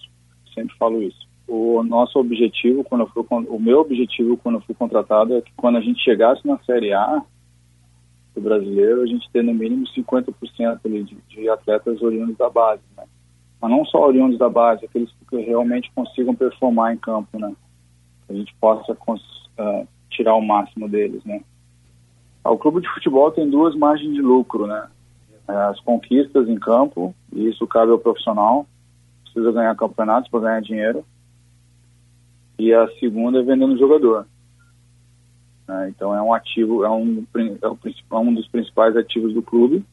Sempre 0.53 0.75
falo 0.77 1.01
isso 1.03 1.31
o 1.51 1.83
nosso 1.83 2.17
objetivo, 2.17 2.81
quando 2.83 3.01
eu 3.01 3.07
fui, 3.07 3.25
o 3.29 3.59
meu 3.59 3.81
objetivo 3.81 4.37
quando 4.37 4.55
eu 4.55 4.61
fui 4.61 4.73
contratado 4.73 5.35
é 5.35 5.41
que 5.41 5.51
quando 5.57 5.77
a 5.77 5.81
gente 5.81 6.01
chegasse 6.01 6.47
na 6.47 6.57
Série 6.59 6.93
A 6.93 7.21
do 8.33 8.39
brasileiro, 8.39 9.01
a 9.01 9.05
gente 9.05 9.29
ter 9.31 9.43
no 9.43 9.53
mínimo 9.53 9.85
50% 9.87 10.79
ali 10.85 11.03
de, 11.03 11.17
de 11.27 11.49
atletas 11.49 12.01
oriundos 12.01 12.37
da 12.37 12.49
base, 12.49 12.81
né? 12.95 13.03
Mas 13.61 13.69
não 13.69 13.85
só 13.85 14.07
oriundos 14.07 14.39
da 14.39 14.49
base, 14.49 14.85
aqueles 14.85 15.11
que 15.29 15.41
realmente 15.41 15.91
consigam 15.93 16.33
performar 16.33 16.93
em 16.93 16.97
campo, 16.97 17.37
né? 17.37 17.53
Que 18.25 18.33
a 18.33 18.35
gente 18.37 18.55
possa 18.55 18.93
uh, 18.93 19.87
tirar 20.11 20.35
o 20.35 20.41
máximo 20.41 20.87
deles, 20.87 21.23
né? 21.23 21.41
O 22.43 22.57
clube 22.57 22.81
de 22.81 22.89
futebol 22.93 23.31
tem 23.31 23.49
duas 23.49 23.75
margens 23.75 24.13
de 24.13 24.21
lucro, 24.21 24.67
né? 24.67 24.87
As 25.47 25.79
conquistas 25.79 26.47
em 26.47 26.57
campo, 26.57 27.13
e 27.33 27.47
isso 27.49 27.67
cabe 27.67 27.91
ao 27.91 27.99
profissional, 27.99 28.67
precisa 29.23 29.51
ganhar 29.51 29.75
campeonatos 29.75 30.29
para 30.29 30.41
ganhar 30.41 30.61
dinheiro, 30.61 31.05
e 32.57 32.73
a 32.73 32.87
segunda 32.99 33.39
é 33.39 33.43
vendendo 33.43 33.77
jogador. 33.77 34.27
É, 35.67 35.89
então 35.89 36.13
é 36.13 36.21
um 36.21 36.33
ativo, 36.33 36.83
é 36.83 36.89
um, 36.89 37.25
é, 37.35 37.67
o, 37.67 37.77
é 38.11 38.15
um 38.17 38.33
dos 38.33 38.47
principais 38.47 38.95
ativos 38.95 39.33
do 39.33 39.41
clube. 39.41 39.83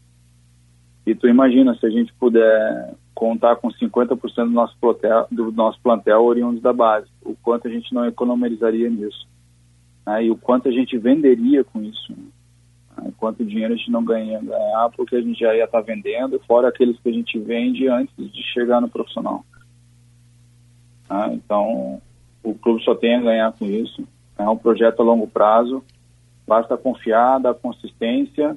E 1.07 1.15
tu 1.15 1.27
imagina, 1.29 1.75
se 1.77 1.87
a 1.87 1.91
gente 1.91 2.13
puder 2.15 2.95
contar 3.15 3.57
com 3.57 3.69
50% 3.69 4.45
do 4.45 4.51
nosso, 4.51 4.77
plantel, 4.79 5.27
do 5.31 5.51
nosso 5.53 5.81
plantel 5.81 6.23
oriundos 6.23 6.61
da 6.61 6.73
base, 6.73 7.07
o 7.23 7.35
quanto 7.43 7.67
a 7.67 7.71
gente 7.71 7.93
não 7.95 8.05
economizaria 8.05 8.91
nisso. 8.91 9.27
Né? 10.09 10.25
E 10.25 10.31
o 10.31 10.37
quanto 10.37 10.69
a 10.69 10.73
gente 10.73 10.97
venderia 10.97 11.63
com 11.63 11.83
isso. 11.83 12.15
Né? 12.97 13.13
Quanto 13.19 13.45
dinheiro 13.45 13.75
a 13.75 13.77
gente 13.77 13.91
não 13.91 14.03
ganha, 14.03 14.41
ganhar, 14.41 14.91
porque 14.97 15.15
a 15.17 15.21
gente 15.21 15.39
já 15.39 15.55
ia 15.55 15.65
estar 15.65 15.83
tá 15.83 15.85
vendendo, 15.85 16.41
fora 16.47 16.69
aqueles 16.69 16.99
que 16.99 17.11
a 17.11 17.13
gente 17.13 17.39
vende 17.39 17.87
antes 17.89 18.15
de 18.17 18.43
chegar 18.55 18.81
no 18.81 18.89
profissional. 18.89 19.45
Né? 21.11 21.35
Então, 21.35 22.01
o 22.43 22.55
clube 22.55 22.83
só 22.85 22.95
tem 22.95 23.17
a 23.17 23.21
ganhar 23.21 23.53
com 23.53 23.67
isso. 23.67 24.09
É 24.39 24.49
um 24.49 24.57
projeto 24.57 25.01
a 25.01 25.05
longo 25.05 25.27
prazo. 25.27 25.85
Basta 26.47 26.79
confiar, 26.79 27.39
dar 27.39 27.53
consistência 27.53 28.57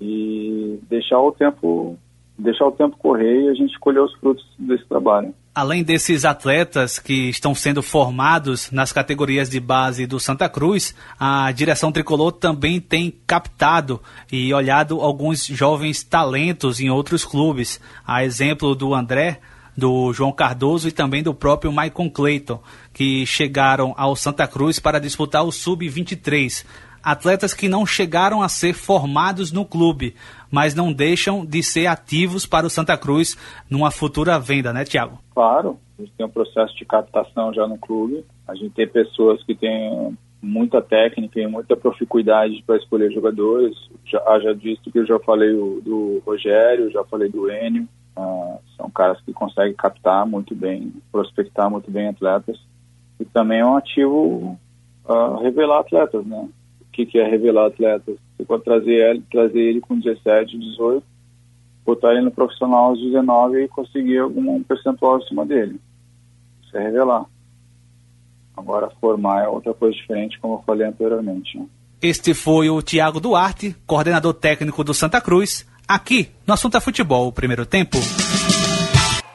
e 0.00 0.78
deixar 0.88 1.18
o 1.18 1.32
tempo 1.32 1.98
deixar 2.38 2.66
o 2.66 2.72
tempo 2.72 2.96
correr 2.96 3.42
e 3.42 3.48
a 3.48 3.54
gente 3.54 3.78
colher 3.78 4.00
os 4.00 4.14
frutos 4.14 4.46
desse 4.58 4.86
trabalho. 4.86 5.34
Além 5.52 5.82
desses 5.82 6.24
atletas 6.24 7.00
que 7.00 7.28
estão 7.28 7.56
sendo 7.56 7.82
formados 7.82 8.70
nas 8.70 8.92
categorias 8.92 9.50
de 9.50 9.58
base 9.58 10.06
do 10.06 10.20
Santa 10.20 10.48
Cruz, 10.48 10.94
a 11.18 11.50
direção 11.50 11.90
tricolor 11.90 12.30
também 12.30 12.80
tem 12.80 13.12
captado 13.26 14.00
e 14.30 14.54
olhado 14.54 15.00
alguns 15.00 15.44
jovens 15.44 16.04
talentos 16.04 16.78
em 16.78 16.88
outros 16.88 17.24
clubes. 17.24 17.80
A 18.06 18.24
exemplo 18.24 18.76
do 18.76 18.94
André, 18.94 19.40
do 19.76 20.12
João 20.12 20.30
Cardoso 20.30 20.86
e 20.86 20.92
também 20.92 21.20
do 21.20 21.34
próprio 21.34 21.72
Maicon 21.72 22.08
Clayton, 22.08 22.62
que 22.94 23.26
chegaram 23.26 23.92
ao 23.96 24.14
Santa 24.14 24.46
Cruz 24.46 24.78
para 24.78 25.00
disputar 25.00 25.42
o 25.44 25.50
Sub-23. 25.50 26.64
Atletas 27.02 27.54
que 27.54 27.68
não 27.68 27.86
chegaram 27.86 28.42
a 28.42 28.48
ser 28.48 28.74
formados 28.74 29.50
no 29.50 29.64
clube, 29.64 30.14
mas 30.50 30.74
não 30.74 30.92
deixam 30.92 31.44
de 31.44 31.62
ser 31.62 31.86
ativos 31.86 32.46
para 32.46 32.66
o 32.66 32.70
Santa 32.70 32.96
Cruz 32.96 33.36
numa 33.68 33.90
futura 33.90 34.38
venda, 34.38 34.72
né, 34.72 34.84
Tiago? 34.84 35.18
Claro, 35.34 35.78
a 35.98 36.02
gente 36.02 36.12
tem 36.16 36.26
um 36.26 36.30
processo 36.30 36.74
de 36.76 36.84
captação 36.84 37.52
já 37.52 37.66
no 37.66 37.78
clube. 37.78 38.24
A 38.48 38.54
gente 38.54 38.70
tem 38.70 38.88
pessoas 38.88 39.42
que 39.44 39.54
têm 39.54 40.16
muita 40.42 40.80
técnica 40.80 41.38
e 41.38 41.46
muita 41.46 41.76
proficuidade 41.76 42.62
para 42.66 42.76
escolher 42.76 43.12
jogadores. 43.12 43.76
Já, 44.06 44.40
já 44.40 44.52
disse 44.52 44.90
que 44.90 44.98
eu 44.98 45.06
já 45.06 45.18
falei 45.20 45.52
do, 45.52 45.80
do 45.82 46.22
Rogério, 46.24 46.90
já 46.90 47.04
falei 47.04 47.28
do 47.28 47.50
Enio. 47.50 47.86
Uh, 48.16 48.58
são 48.76 48.90
caras 48.90 49.20
que 49.20 49.32
conseguem 49.32 49.74
captar 49.74 50.26
muito 50.26 50.54
bem, 50.54 50.92
prospectar 51.12 51.70
muito 51.70 51.90
bem 51.90 52.08
atletas. 52.08 52.58
E 53.18 53.24
também 53.24 53.60
é 53.60 53.66
um 53.66 53.76
ativo 53.76 54.58
uh, 55.04 55.36
revelar 55.42 55.80
atletas, 55.80 56.24
né? 56.26 56.48
O 56.80 56.84
que, 56.90 57.06
que 57.06 57.18
é 57.18 57.28
revelar 57.28 57.66
atletas? 57.66 58.16
Você 58.46 58.64
trazer 58.64 59.10
ele, 59.10 59.22
trazer 59.30 59.60
ele 59.60 59.80
com 59.80 59.98
17, 59.98 60.58
18, 60.58 61.04
botar 61.84 62.12
ele 62.12 62.22
no 62.22 62.30
profissional 62.30 62.86
aos 62.86 63.00
19 63.00 63.64
e 63.64 63.68
conseguir 63.68 64.18
algum 64.18 64.62
percentual 64.62 65.16
acima 65.16 65.44
dele. 65.44 65.80
Isso 66.62 66.76
é 66.76 66.82
revelar. 66.82 67.24
Agora, 68.56 68.90
formar 69.00 69.44
é 69.44 69.48
outra 69.48 69.72
coisa 69.72 69.96
diferente, 69.96 70.38
como 70.38 70.54
eu 70.54 70.62
falei 70.66 70.86
anteriormente. 70.86 71.58
Né? 71.58 71.66
Este 72.02 72.34
foi 72.34 72.70
o 72.70 72.80
Tiago 72.82 73.20
Duarte, 73.20 73.74
coordenador 73.86 74.34
técnico 74.34 74.84
do 74.84 74.94
Santa 74.94 75.20
Cruz, 75.20 75.66
aqui 75.88 76.30
no 76.46 76.54
Assunto 76.54 76.76
é 76.76 76.80
Futebol, 76.80 77.32
primeiro 77.32 77.66
tempo. 77.66 77.98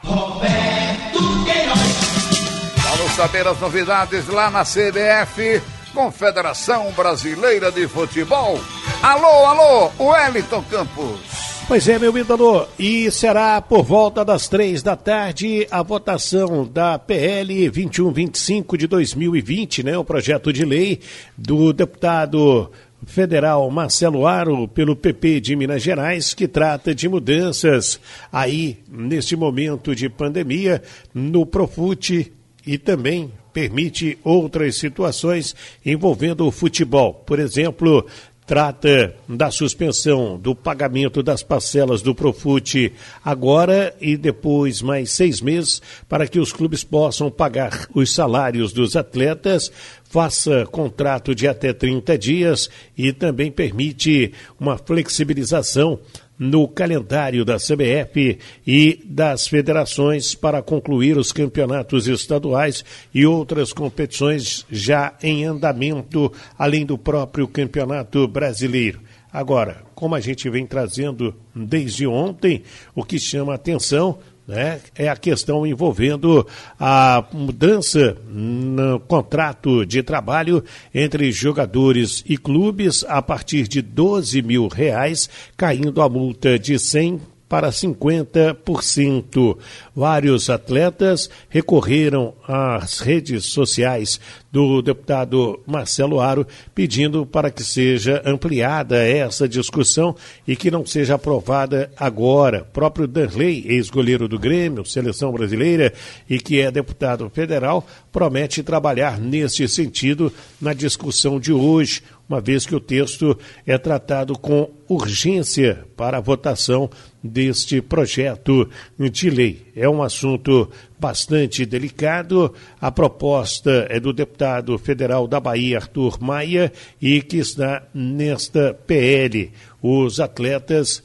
Roberto 0.04 1.44
Queiroz. 1.44 2.96
Vamos 2.96 3.12
saber 3.12 3.46
as 3.46 3.60
novidades 3.60 4.28
lá 4.28 4.50
na 4.50 4.62
CBF, 4.62 5.62
Confederação 5.92 6.92
Brasileira 6.92 7.70
de 7.70 7.86
Futebol. 7.88 8.58
Alô, 9.02 9.46
alô, 9.46 9.90
Wellington 10.00 10.62
Campos. 10.70 11.20
Pois 11.68 11.88
é, 11.88 11.98
meu 11.98 12.16
ídolo, 12.16 12.66
e 12.78 13.10
será 13.10 13.60
por 13.60 13.82
volta 13.82 14.24
das 14.24 14.48
três 14.48 14.82
da 14.82 14.94
tarde 14.94 15.66
a 15.70 15.82
votação 15.82 16.64
da 16.64 16.98
PL 16.98 17.68
2125 17.68 18.78
de 18.78 18.86
2020, 18.86 19.82
né? 19.82 19.98
O 19.98 20.04
projeto 20.04 20.52
de 20.52 20.64
lei 20.64 21.00
do 21.36 21.72
deputado 21.72 22.70
federal 23.04 23.68
Marcelo 23.70 24.26
Aro, 24.26 24.68
pelo 24.68 24.96
PP 24.96 25.40
de 25.40 25.56
Minas 25.56 25.82
Gerais, 25.82 26.34
que 26.34 26.46
trata 26.46 26.94
de 26.94 27.08
mudanças 27.08 28.00
aí, 28.32 28.78
neste 28.88 29.36
momento 29.36 29.94
de 29.94 30.08
pandemia, 30.08 30.82
no 31.12 31.44
Profute 31.44 32.32
e 32.66 32.78
também 32.78 33.30
permite 33.52 34.18
outras 34.22 34.76
situações 34.76 35.54
envolvendo 35.84 36.46
o 36.46 36.50
futebol. 36.50 37.14
Por 37.14 37.38
exemplo, 37.38 38.06
trata 38.46 39.14
da 39.28 39.50
suspensão 39.50 40.38
do 40.38 40.54
pagamento 40.54 41.22
das 41.22 41.42
parcelas 41.42 42.00
do 42.00 42.14
Profute 42.14 42.92
agora 43.24 43.94
e 44.00 44.16
depois 44.16 44.80
mais 44.80 45.10
seis 45.10 45.40
meses 45.40 45.82
para 46.08 46.28
que 46.28 46.38
os 46.38 46.52
clubes 46.52 46.84
possam 46.84 47.28
pagar 47.28 47.88
os 47.92 48.14
salários 48.14 48.72
dos 48.72 48.94
atletas, 48.94 49.72
faça 50.04 50.64
contrato 50.66 51.34
de 51.34 51.48
até 51.48 51.72
30 51.72 52.16
dias 52.16 52.70
e 52.96 53.12
também 53.12 53.50
permite 53.50 54.32
uma 54.60 54.78
flexibilização 54.78 55.98
no 56.38 56.68
calendário 56.68 57.44
da 57.44 57.56
CBF 57.56 58.38
e 58.66 59.00
das 59.04 59.46
federações 59.46 60.34
para 60.34 60.62
concluir 60.62 61.16
os 61.16 61.32
campeonatos 61.32 62.06
estaduais 62.08 62.84
e 63.14 63.24
outras 63.26 63.72
competições 63.72 64.66
já 64.70 65.14
em 65.22 65.44
andamento, 65.44 66.32
além 66.58 66.84
do 66.84 66.98
próprio 66.98 67.48
Campeonato 67.48 68.26
Brasileiro. 68.28 69.00
Agora, 69.32 69.82
como 69.94 70.14
a 70.14 70.20
gente 70.20 70.48
vem 70.48 70.66
trazendo 70.66 71.34
desde 71.54 72.06
ontem, 72.06 72.62
o 72.94 73.04
que 73.04 73.18
chama 73.18 73.54
atenção 73.54 74.18
né, 74.46 74.80
é 74.94 75.08
a 75.08 75.16
questão 75.16 75.66
envolvendo 75.66 76.46
a 76.78 77.24
mudança 77.32 78.16
no 78.28 79.00
contrato 79.00 79.84
de 79.84 80.02
trabalho 80.02 80.62
entre 80.94 81.32
jogadores 81.32 82.22
e 82.26 82.36
clubes 82.36 83.04
a 83.08 83.20
partir 83.20 83.66
de 83.66 83.82
12 83.82 84.42
mil 84.42 84.68
reais, 84.68 85.28
caindo 85.56 86.00
a 86.00 86.08
multa 86.08 86.58
de 86.58 86.78
100 86.78 87.35
para 87.48 87.70
50%. 87.70 89.56
Vários 89.94 90.50
atletas 90.50 91.30
recorreram 91.48 92.34
às 92.46 92.98
redes 93.00 93.46
sociais 93.46 94.20
do 94.50 94.80
deputado 94.80 95.60
Marcelo 95.66 96.18
Aro, 96.18 96.46
pedindo 96.74 97.26
para 97.26 97.50
que 97.50 97.62
seja 97.62 98.22
ampliada 98.24 98.96
essa 98.96 99.46
discussão 99.46 100.16
e 100.48 100.56
que 100.56 100.70
não 100.70 100.86
seja 100.86 101.16
aprovada 101.16 101.90
agora. 101.96 102.62
O 102.62 102.72
próprio 102.72 103.06
Danley, 103.06 103.66
ex-goleiro 103.66 104.26
do 104.26 104.38
Grêmio, 104.38 104.86
seleção 104.86 105.30
brasileira, 105.30 105.92
e 106.28 106.38
que 106.38 106.60
é 106.60 106.70
deputado 106.70 107.30
federal, 107.34 107.86
promete 108.10 108.62
trabalhar 108.62 109.20
nesse 109.20 109.68
sentido 109.68 110.32
na 110.58 110.72
discussão 110.72 111.38
de 111.38 111.52
hoje 111.52 112.02
uma 112.28 112.40
vez 112.40 112.66
que 112.66 112.74
o 112.74 112.80
texto 112.80 113.38
é 113.66 113.78
tratado 113.78 114.36
com 114.38 114.70
urgência 114.88 115.84
para 115.96 116.18
a 116.18 116.20
votação 116.20 116.90
deste 117.22 117.80
projeto 117.80 118.68
de 118.98 119.30
lei. 119.30 119.66
É 119.74 119.88
um 119.88 120.02
assunto 120.02 120.70
bastante 120.98 121.64
delicado. 121.64 122.52
A 122.80 122.90
proposta 122.90 123.86
é 123.88 124.00
do 124.00 124.12
deputado 124.12 124.76
federal 124.78 125.26
da 125.26 125.40
Bahia, 125.40 125.78
Arthur 125.78 126.20
Maia, 126.20 126.72
e 127.00 127.22
que 127.22 127.36
está 127.38 127.82
nesta 127.94 128.74
PL. 128.74 129.52
Os 129.82 130.18
atletas, 130.18 131.02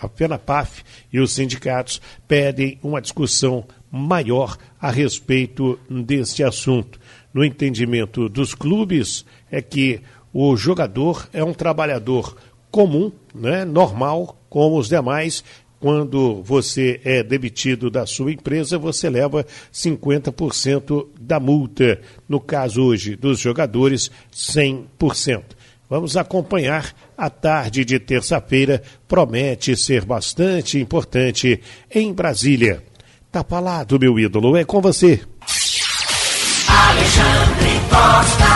a 0.00 0.08
FENAPAF 0.08 0.82
e 1.12 1.20
os 1.20 1.32
sindicatos 1.32 2.00
pedem 2.26 2.78
uma 2.82 3.00
discussão 3.00 3.64
maior 3.90 4.56
a 4.80 4.90
respeito 4.90 5.78
deste 5.88 6.42
assunto. 6.42 7.00
No 7.32 7.44
entendimento 7.44 8.28
dos 8.28 8.54
clubes, 8.54 9.24
é 9.50 9.62
que 9.62 10.00
o 10.32 10.56
jogador 10.56 11.28
é 11.32 11.42
um 11.42 11.54
trabalhador 11.54 12.36
comum, 12.70 13.10
né, 13.34 13.64
normal, 13.64 14.36
como 14.48 14.78
os 14.78 14.88
demais. 14.88 15.42
Quando 15.80 16.42
você 16.42 17.00
é 17.04 17.22
demitido 17.22 17.88
da 17.88 18.04
sua 18.04 18.32
empresa, 18.32 18.76
você 18.76 19.08
leva 19.08 19.46
50% 19.72 21.06
da 21.20 21.38
multa. 21.38 22.00
No 22.28 22.40
caso 22.40 22.82
hoje 22.82 23.14
dos 23.14 23.38
jogadores, 23.38 24.10
100%. 24.32 25.42
Vamos 25.88 26.16
acompanhar 26.16 26.92
a 27.16 27.30
tarde 27.30 27.84
de 27.84 27.98
terça-feira. 27.98 28.82
Promete 29.06 29.76
ser 29.76 30.04
bastante 30.04 30.78
importante 30.78 31.60
em 31.90 32.12
Brasília. 32.12 32.82
Tá 33.30 33.44
falado, 33.44 33.98
meu 33.98 34.18
ídolo. 34.18 34.56
É 34.56 34.64
com 34.64 34.80
você. 34.80 35.20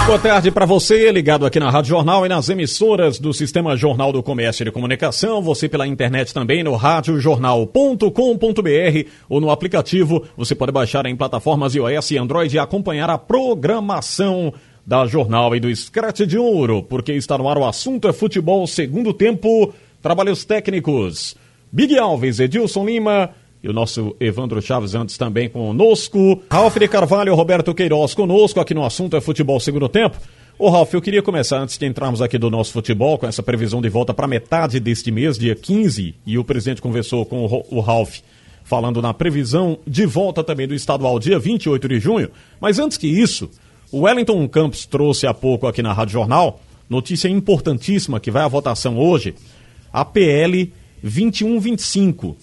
Boa 0.05 0.19
tarde 0.19 0.51
para 0.51 0.67
você, 0.67 1.13
ligado 1.13 1.47
aqui 1.47 1.61
na 1.61 1.71
Rádio 1.71 1.91
Jornal 1.91 2.27
e 2.27 2.29
nas 2.29 2.49
emissoras 2.49 3.21
do 3.21 3.33
Sistema 3.33 3.77
Jornal 3.77 4.13
do 4.13 4.21
Comércio 4.21 4.63
e 4.63 4.65
de 4.65 4.73
Comunicação. 4.73 5.41
Você 5.41 5.69
pela 5.69 5.87
internet 5.87 6.35
também 6.35 6.65
no 6.65 6.75
radiojornal.com.br 6.75 9.09
ou 9.29 9.41
no 9.41 9.49
aplicativo. 9.49 10.25
Você 10.37 10.57
pode 10.57 10.73
baixar 10.73 11.07
em 11.07 11.17
plataformas 11.17 11.77
iOS 11.77 12.11
e 12.11 12.19
Android 12.19 12.57
e 12.57 12.59
acompanhar 12.59 13.09
a 13.09 13.17
programação 13.17 14.53
da 14.85 15.07
Jornal 15.07 15.55
e 15.55 15.61
do 15.61 15.75
Scratch 15.75 16.27
de 16.27 16.37
Ouro, 16.37 16.83
porque 16.83 17.13
está 17.13 17.39
no 17.39 17.49
ar 17.49 17.57
o 17.57 17.65
assunto 17.65 18.09
é 18.09 18.13
futebol 18.13 18.67
segundo 18.67 19.13
tempo, 19.13 19.73
trabalhos 20.03 20.45
técnicos. 20.45 21.37
Big 21.71 21.97
Alves, 21.97 22.41
Edilson 22.41 22.85
Lima, 22.85 23.31
e 23.63 23.69
o 23.69 23.73
nosso 23.73 24.17
Evandro 24.19 24.61
Chaves 24.61 24.95
antes 24.95 25.17
também 25.17 25.49
conosco. 25.49 26.43
Ralf 26.51 26.77
de 26.77 26.89
Carvalho, 26.89 27.35
Roberto 27.35 27.75
Queiroz 27.75 28.15
conosco 28.15 28.61
aqui 28.61 28.75
no 28.75 28.85
assunto 28.85 29.17
é 29.17 29.21
futebol 29.21 29.61
segundo 29.61 29.89
tempo. 29.89 30.17
Ô 30.59 30.69
Ralf, 30.69 30.93
eu 30.93 31.01
queria 31.01 31.23
começar 31.23 31.59
antes 31.59 31.79
de 31.79 31.87
entrarmos 31.87 32.21
aqui 32.21 32.39
do 32.39 32.51
nosso 32.51 32.73
futebol 32.73 33.17
com 33.17 33.27
essa 33.27 33.43
previsão 33.43 33.81
de 33.81 33.89
volta 33.89 34.13
para 34.13 34.27
metade 34.27 34.79
deste 34.81 35.11
mês, 35.11 35.39
dia 35.39 35.55
15, 35.55 36.15
e 36.27 36.39
o 36.39 36.45
presidente 36.45 36.83
conversou 36.83 37.25
com 37.25 37.65
o 37.71 37.81
Ralf 37.81 38.21
falando 38.65 39.03
na 39.03 39.13
previsão 39.13 39.79
de 39.87 40.07
volta 40.07 40.43
também 40.45 40.69
do 40.69 40.75
estadual 40.75 41.19
dia 41.19 41.39
28 41.39 41.89
de 41.89 42.01
junho. 42.01 42.31
Mas 42.61 42.79
antes 42.79 42.97
que 42.97 43.07
isso, 43.07 43.51
o 43.91 44.01
Wellington 44.03 44.47
Campos 44.49 44.87
trouxe 44.87 45.27
há 45.27 45.35
pouco 45.35 45.67
aqui 45.67 45.83
na 45.83 45.93
Rádio 45.93 46.15
Jornal 46.15 46.61
notícia 46.89 47.29
importantíssima 47.29 48.21
que 48.21 48.31
vai 48.31 48.43
à 48.43 48.49
votação 48.49 48.99
hoje, 48.99 49.35
a 49.93 50.05
PL 50.05 50.73
2125 51.03 52.37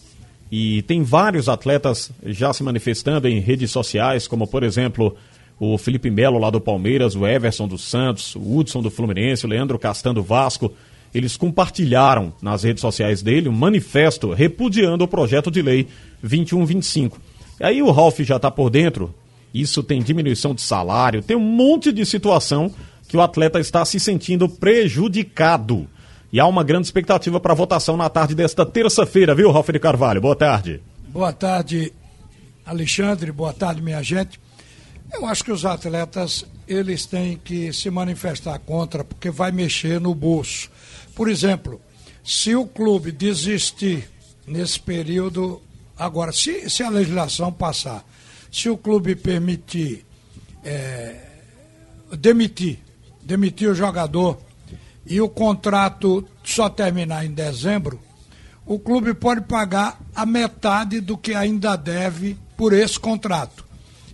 e 0.52 0.82
tem 0.84 1.04
vários 1.04 1.48
atletas 1.48 2.12
já 2.26 2.52
se 2.52 2.64
manifestando 2.64 3.28
em 3.28 3.40
redes 3.40 3.72
sociais, 3.72 4.28
como 4.28 4.48
por 4.48 4.64
exemplo 4.64 5.16
o 5.60 5.78
Felipe 5.78 6.10
Melo 6.10 6.40
lá 6.40 6.50
do 6.50 6.62
Palmeiras, 6.62 7.16
o 7.16 7.28
Everson 7.28 7.68
do 7.68 7.78
Santos, 7.78 8.36
o 8.36 8.58
Hudson 8.58 8.82
do 8.82 8.90
Fluminense, 8.90 9.46
o 9.46 9.50
Leandro 9.50 9.78
Castan 9.78 10.14
do 10.14 10.24
Vasco. 10.24 10.74
Eles 11.14 11.36
compartilharam 11.36 12.32
nas 12.42 12.64
redes 12.64 12.82
sociais 12.82 13.22
dele 13.22 13.50
um 13.50 13.54
manifesto 13.54 14.32
repudiando 14.32 15.04
o 15.04 15.08
projeto 15.08 15.52
de 15.52 15.62
lei 15.62 15.88
2125. 16.22 17.20
E 17.60 17.64
aí 17.64 17.82
o 17.82 17.92
Ralf 17.92 18.20
já 18.20 18.38
está 18.38 18.50
por 18.50 18.70
dentro. 18.70 19.14
Isso 19.54 19.84
tem 19.84 20.02
diminuição 20.02 20.54
de 20.54 20.62
salário, 20.62 21.22
tem 21.22 21.36
um 21.36 21.40
monte 21.40 21.92
de 21.92 22.06
situação 22.06 22.72
que 23.08 23.18
o 23.18 23.22
atleta 23.22 23.60
está 23.60 23.84
se 23.84 24.00
sentindo 24.00 24.48
prejudicado. 24.48 25.88
E 26.32 26.40
há 26.40 26.46
uma 26.46 26.64
grande 26.64 26.86
expectativa 26.86 27.40
para 27.40 27.54
a 27.54 27.56
votação 27.56 27.98
na 27.98 28.08
tarde 28.08 28.36
desta 28.36 28.64
terça-feira, 28.64 29.34
viu, 29.34 29.52
Ralf 29.52 29.70
de 29.70 29.80
Carvalho? 29.80 30.22
Boa 30.22 30.36
tarde. 30.36 30.82
Boa 31.08 31.34
tarde, 31.34 31.92
Alexandre. 32.64 33.32
Boa 33.32 33.52
tarde, 33.52 33.82
minha 33.82 34.02
gente. 34.04 34.40
Eu 35.12 35.26
acho 35.26 35.44
que 35.44 35.52
os 35.52 35.66
atletas 35.66 36.46
eles 36.68 37.08
têm 37.08 37.36
que 37.36 37.74
se 37.74 37.90
manifestar 37.90 38.60
contra 38.60 39.04
porque 39.04 39.32
vai 39.32 39.52
mexer 39.52 40.00
no 40.00 40.14
bolso. 40.14 40.70
Por 41.16 41.28
exemplo, 41.28 41.82
se 42.24 42.56
o 42.56 42.68
clube 42.68 43.12
desistir 43.12 44.08
nesse 44.46 44.80
período, 44.80 45.60
agora, 45.98 46.32
se, 46.32 46.70
se 46.70 46.84
a 46.84 46.90
legislação 46.90 47.52
passar, 47.52 48.06
se 48.52 48.70
o 48.70 48.78
clube 48.78 49.16
permitir 49.16 50.06
é, 50.64 51.16
demitir, 52.12 52.78
demitir 53.24 53.70
o 53.70 53.76
jogador 53.76 54.38
e 55.10 55.20
o 55.20 55.28
contrato 55.28 56.24
só 56.44 56.70
terminar 56.70 57.26
em 57.26 57.32
dezembro, 57.32 58.00
o 58.64 58.78
clube 58.78 59.16
pode 59.16 59.42
pagar 59.42 60.00
a 60.16 60.24
metade 60.24 61.02
do 61.02 61.18
que 61.18 61.34
ainda 61.34 61.76
deve 61.76 62.38
por 62.56 62.72
esse 62.72 63.00
contrato. 63.00 63.66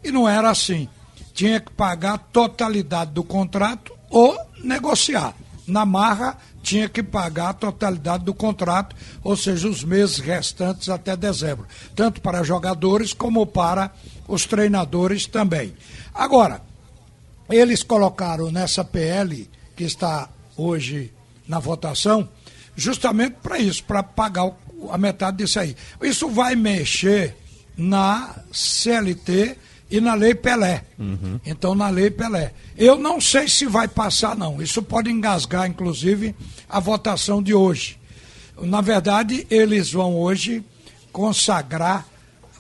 E 0.02 0.10
não 0.10 0.28
era 0.28 0.50
assim. 0.50 0.88
Tinha 1.34 1.60
que 1.60 1.72
pagar 1.72 2.14
a 2.14 2.18
totalidade 2.18 3.12
do 3.12 3.26
contrato 3.26 3.92
ou 4.10 4.40
negociar. 4.64 5.36
Na 5.68 5.86
marra, 5.86 6.38
tinha 6.64 6.88
que 6.88 7.04
pagar 7.04 7.50
a 7.50 7.54
totalidade 7.54 8.24
do 8.24 8.34
contrato, 8.34 8.96
ou 9.22 9.36
seja, 9.36 9.68
os 9.68 9.84
meses 9.84 10.20
restantes 10.20 10.88
até 10.88 11.18
dezembro, 11.18 11.68
tanto 11.94 12.22
para 12.22 12.44
jogadores 12.44 13.14
como 13.14 13.46
para 13.46 13.92
os 14.28 14.46
treinadores 14.46 15.26
também. 15.26 15.76
Agora, 16.14 16.62
eles 17.50 17.84
colocaram 17.84 18.50
nessa 18.52 18.84
PL 18.84 19.50
que 19.76 19.84
está 19.84 20.30
hoje 20.58 21.12
na 21.48 21.60
votação, 21.60 22.28
justamente 22.76 23.38
para 23.42 23.60
isso, 23.60 23.84
para 23.84 24.02
pagar 24.04 24.52
a 24.90 24.98
metade 24.98 25.38
disso 25.38 25.60
aí. 25.60 25.76
Isso 26.02 26.30
vai 26.30 26.56
mexer 26.56 27.36
na 27.78 28.36
CLT 28.52 29.58
e 29.90 30.00
na 30.02 30.14
Lei 30.14 30.34
Pelé. 30.34 30.84
Uhum. 30.98 31.40
Então, 31.46 31.76
na 31.76 31.90
Lei 31.90 32.10
Pelé. 32.10 32.54
Eu 32.78 32.98
não 32.98 33.22
sei 33.22 33.48
se 33.48 33.66
vai 33.66 33.88
passar, 33.88 34.36
não. 34.36 34.62
Isso 34.62 34.82
pode 34.82 35.10
engasgar, 35.10 35.68
inclusive, 35.68 36.36
a 36.68 36.80
votação 36.80 37.42
de 37.42 37.54
hoje. 37.54 37.98
Na 38.62 38.82
verdade, 38.82 39.46
eles 39.50 39.92
vão 39.92 40.16
hoje 40.16 40.64
consagrar 41.12 42.06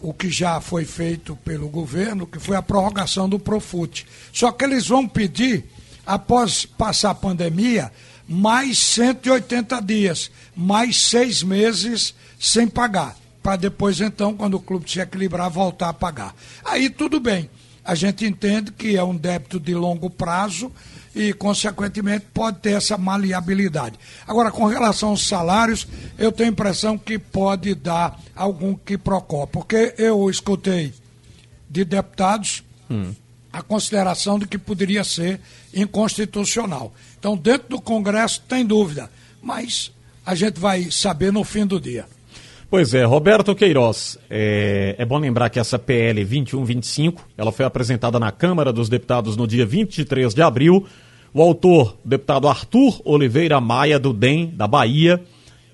o 0.01 0.13
que 0.13 0.29
já 0.29 0.61
foi 0.61 0.85
feito 0.85 1.35
pelo 1.37 1.67
governo, 1.67 2.27
que 2.27 2.39
foi 2.39 2.55
a 2.55 2.61
prorrogação 2.61 3.27
do 3.27 3.39
Profut. 3.39 4.05
Só 4.31 4.51
que 4.51 4.63
eles 4.63 4.87
vão 4.87 5.07
pedir, 5.07 5.65
após 6.05 6.65
passar 6.65 7.11
a 7.11 7.15
pandemia, 7.15 7.91
mais 8.27 8.77
180 8.77 9.81
dias, 9.81 10.31
mais 10.55 11.01
seis 11.01 11.43
meses 11.43 12.13
sem 12.39 12.67
pagar 12.67 13.15
para 13.45 13.57
depois, 13.57 14.01
então, 14.01 14.33
quando 14.35 14.55
o 14.55 14.59
clube 14.59 14.89
se 14.89 14.99
equilibrar, 14.99 15.51
voltar 15.51 15.89
a 15.89 15.93
pagar. 15.93 16.33
Aí 16.63 16.89
tudo 16.89 17.19
bem. 17.19 17.47
A 17.83 17.93
gente 17.93 18.25
entende 18.25 18.71
que 18.71 18.97
é 18.97 19.03
um 19.03 19.15
débito 19.15 19.59
de 19.59 19.75
longo 19.75 20.09
prazo 20.09 20.71
e, 21.13 21.31
consequentemente, 21.31 22.25
pode 22.33 22.57
ter 22.57 22.71
essa 22.71 22.97
maleabilidade. 22.97 23.99
Agora, 24.25 24.49
com 24.49 24.65
relação 24.65 25.09
aos 25.09 25.27
salários, 25.27 25.87
eu 26.17 26.31
tenho 26.31 26.49
a 26.49 26.51
impressão 26.53 26.97
que 26.97 27.19
pode 27.19 27.75
dar 27.75 28.19
algum 28.35 28.73
que 28.73 28.97
procó, 28.97 29.45
porque 29.45 29.93
eu 29.99 30.27
escutei 30.27 30.91
de 31.69 31.85
deputados 31.85 32.63
hum. 32.89 33.13
A 33.55 33.61
consideração 33.61 34.37
de 34.37 34.45
que 34.45 34.57
poderia 34.57 35.01
ser 35.01 35.39
inconstitucional. 35.73 36.93
Então, 37.17 37.37
dentro 37.37 37.69
do 37.69 37.81
Congresso, 37.81 38.41
tem 38.49 38.65
dúvida, 38.65 39.09
mas 39.41 39.93
a 40.25 40.35
gente 40.35 40.59
vai 40.59 40.91
saber 40.91 41.31
no 41.31 41.41
fim 41.45 41.65
do 41.65 41.79
dia. 41.79 42.05
Pois 42.69 42.93
é, 42.93 43.05
Roberto 43.05 43.55
Queiroz, 43.55 44.19
é, 44.29 44.95
é, 44.97 45.05
bom 45.05 45.17
lembrar 45.17 45.49
que 45.49 45.57
essa 45.57 45.79
PL 45.79 46.25
2125, 46.25 47.25
ela 47.37 47.49
foi 47.49 47.63
apresentada 47.63 48.19
na 48.19 48.29
Câmara 48.29 48.73
dos 48.73 48.89
Deputados 48.89 49.37
no 49.37 49.47
dia 49.47 49.65
23 49.65 50.33
de 50.33 50.41
abril. 50.41 50.85
O 51.33 51.41
autor, 51.41 51.97
deputado 52.03 52.49
Arthur 52.49 52.99
Oliveira 53.05 53.61
Maia, 53.61 53.97
do 53.97 54.11
DEM, 54.11 54.47
da 54.53 54.67
Bahia, 54.67 55.23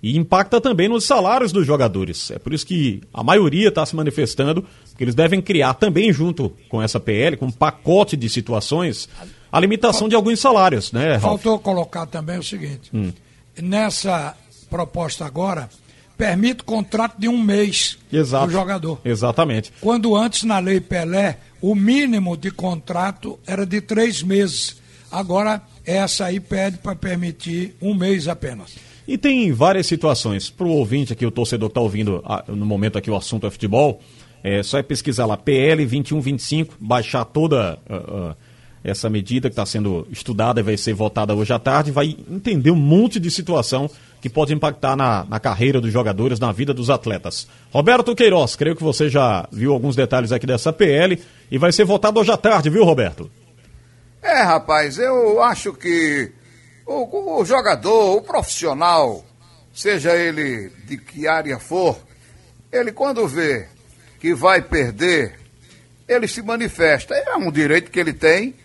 e 0.03 0.17
impacta 0.17 0.61
também 0.61 0.87
nos 0.87 1.05
salários 1.05 1.51
dos 1.51 1.65
jogadores. 1.65 2.29
É 2.29 2.37
por 2.37 2.53
isso 2.53 2.65
que 2.65 3.01
a 3.11 3.23
maioria 3.23 3.69
está 3.69 3.83
se 3.85 3.95
manifestando, 3.95 4.63
que 5.01 5.05
eles 5.05 5.15
devem 5.15 5.41
criar 5.41 5.73
também 5.73 6.13
junto 6.13 6.55
com 6.69 6.79
essa 6.79 6.99
PL, 6.99 7.35
com 7.35 7.47
um 7.47 7.51
pacote 7.51 8.15
de 8.15 8.29
situações, 8.29 9.09
a 9.51 9.59
limitação 9.59 10.07
de 10.07 10.13
alguns 10.13 10.39
salários, 10.39 10.91
né, 10.91 11.13
Ralf? 11.13 11.23
Faltou 11.23 11.57
colocar 11.57 12.05
também 12.05 12.37
o 12.37 12.43
seguinte, 12.43 12.91
hum. 12.93 13.11
nessa 13.59 14.37
proposta 14.69 15.25
agora, 15.25 15.71
permite 16.15 16.63
contrato 16.63 17.15
de 17.17 17.27
um 17.27 17.41
mês 17.41 17.97
Exato. 18.13 18.45
do 18.45 18.51
jogador. 18.51 19.01
Exatamente. 19.03 19.73
Quando 19.81 20.15
antes, 20.15 20.43
na 20.43 20.59
Lei 20.59 20.79
Pelé, 20.79 21.39
o 21.59 21.73
mínimo 21.73 22.37
de 22.37 22.51
contrato 22.51 23.39
era 23.47 23.65
de 23.65 23.81
três 23.81 24.21
meses. 24.21 24.79
Agora, 25.11 25.63
essa 25.83 26.25
aí 26.25 26.39
pede 26.39 26.77
para 26.77 26.95
permitir 26.95 27.75
um 27.81 27.95
mês 27.95 28.27
apenas. 28.27 28.75
E 29.07 29.17
tem 29.17 29.51
várias 29.51 29.87
situações. 29.87 30.51
Para 30.51 30.67
o 30.67 30.71
ouvinte 30.71 31.11
aqui, 31.11 31.25
o 31.25 31.31
torcedor 31.31 31.69
que 31.69 31.71
está 31.71 31.81
ouvindo 31.81 32.21
ah, 32.23 32.43
no 32.47 32.67
momento 32.67 32.99
aqui 32.99 33.09
o 33.09 33.15
assunto 33.15 33.47
é 33.47 33.49
futebol, 33.49 33.99
é 34.43 34.63
só 34.63 34.77
é 34.77 34.83
pesquisar 34.83 35.25
lá 35.25 35.37
PL 35.37 35.85
2125, 35.85 36.75
baixar 36.79 37.25
toda 37.25 37.77
uh, 37.89 38.29
uh, 38.29 38.35
essa 38.83 39.09
medida 39.09 39.49
que 39.49 39.53
está 39.53 39.65
sendo 39.65 40.07
estudada 40.11 40.59
e 40.59 40.63
vai 40.63 40.77
ser 40.77 40.93
votada 40.93 41.35
hoje 41.35 41.53
à 41.53 41.59
tarde, 41.59 41.91
vai 41.91 42.17
entender 42.29 42.71
um 42.71 42.75
monte 42.75 43.19
de 43.19 43.29
situação 43.29 43.89
que 44.19 44.29
pode 44.29 44.53
impactar 44.53 44.95
na, 44.95 45.25
na 45.25 45.39
carreira 45.39 45.81
dos 45.81 45.91
jogadores, 45.91 46.39
na 46.39 46.51
vida 46.51 46.73
dos 46.73 46.89
atletas. 46.89 47.47
Roberto 47.71 48.15
Queiroz, 48.15 48.55
creio 48.55 48.75
que 48.75 48.83
você 48.83 49.09
já 49.09 49.47
viu 49.51 49.73
alguns 49.73 49.95
detalhes 49.95 50.31
aqui 50.31 50.45
dessa 50.45 50.71
PL 50.71 51.19
e 51.49 51.57
vai 51.57 51.71
ser 51.71 51.85
votado 51.85 52.19
hoje 52.19 52.31
à 52.31 52.37
tarde, 52.37 52.69
viu, 52.69 52.83
Roberto? 52.83 53.29
É, 54.21 54.43
rapaz, 54.43 54.99
eu 54.99 55.41
acho 55.41 55.73
que 55.73 56.31
o, 56.85 57.39
o 57.39 57.45
jogador, 57.45 58.17
o 58.17 58.21
profissional, 58.21 59.25
seja 59.73 60.15
ele 60.15 60.71
de 60.85 60.97
que 60.97 61.27
área 61.27 61.59
for, 61.59 61.97
ele 62.71 62.91
quando 62.91 63.27
vê 63.27 63.67
que 64.21 64.33
vai 64.33 64.61
perder, 64.61 65.37
ele 66.07 66.27
se 66.27 66.41
manifesta. 66.41 67.13
É 67.13 67.35
um 67.35 67.51
direito 67.51 67.91
que 67.91 67.99
ele 67.99 68.13
tem, 68.13 68.55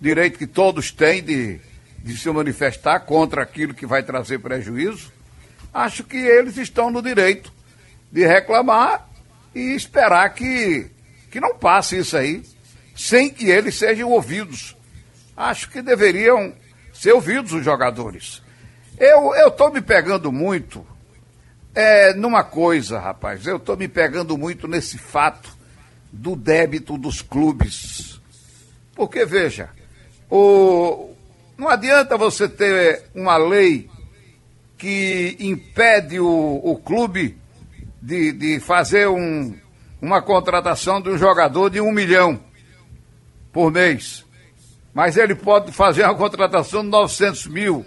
direito 0.00 0.38
que 0.38 0.46
todos 0.46 0.90
têm 0.90 1.22
de 1.22 1.60
de 2.02 2.16
se 2.16 2.30
manifestar 2.30 3.00
contra 3.00 3.42
aquilo 3.42 3.74
que 3.74 3.86
vai 3.86 4.02
trazer 4.02 4.38
prejuízo, 4.38 5.12
acho 5.72 6.02
que 6.02 6.16
eles 6.16 6.56
estão 6.56 6.90
no 6.90 7.02
direito 7.02 7.52
de 8.10 8.26
reclamar 8.26 9.08
e 9.54 9.74
esperar 9.74 10.28
que, 10.30 10.90
que 11.30 11.40
não 11.40 11.56
passe 11.56 11.98
isso 11.98 12.16
aí, 12.16 12.42
sem 12.96 13.30
que 13.30 13.48
eles 13.48 13.76
sejam 13.76 14.10
ouvidos. 14.10 14.76
Acho 15.36 15.70
que 15.70 15.82
deveriam 15.82 16.54
ser 16.92 17.12
ouvidos 17.12 17.52
os 17.52 17.64
jogadores. 17.64 18.42
Eu 18.98 19.48
estou 19.48 19.72
me 19.72 19.80
pegando 19.80 20.32
muito 20.32 20.86
é, 21.74 22.12
numa 22.14 22.42
coisa, 22.42 22.98
rapaz, 22.98 23.46
eu 23.46 23.56
estou 23.56 23.76
me 23.76 23.86
pegando 23.86 24.36
muito 24.36 24.66
nesse 24.66 24.98
fato 24.98 25.56
do 26.12 26.34
débito 26.34 26.98
dos 26.98 27.22
clubes. 27.22 28.20
Porque, 28.94 29.24
veja, 29.24 29.70
o, 30.28 31.14
não 31.56 31.68
adianta 31.68 32.16
você 32.16 32.48
ter 32.48 33.04
uma 33.14 33.36
lei 33.36 33.88
que 34.76 35.36
impede 35.38 36.18
o, 36.18 36.60
o 36.64 36.76
clube 36.76 37.38
de, 38.02 38.32
de 38.32 38.60
fazer 38.60 39.08
um, 39.08 39.54
uma 40.00 40.20
contratação 40.22 41.00
de 41.00 41.10
um 41.10 41.18
jogador 41.18 41.70
de 41.70 41.80
um 41.80 41.92
milhão 41.92 42.40
por 43.52 43.70
mês. 43.70 44.24
Mas 44.92 45.16
ele 45.16 45.34
pode 45.34 45.70
fazer 45.70 46.04
uma 46.04 46.14
contratação 46.16 46.82
de 46.82 46.88
900 46.88 47.46
mil. 47.46 47.86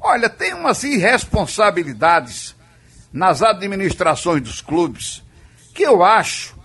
Olha, 0.00 0.30
tem 0.30 0.54
umas 0.54 0.82
irresponsabilidades 0.84 2.56
nas 3.12 3.42
administrações 3.42 4.42
dos 4.42 4.60
clubes 4.60 5.22
que 5.74 5.82
eu 5.82 6.02
acho 6.02 6.56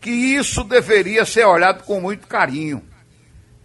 que 0.00 0.10
isso 0.10 0.64
deveria 0.64 1.24
ser 1.24 1.44
olhado 1.44 1.84
com 1.84 2.00
muito 2.00 2.26
carinho 2.26 2.82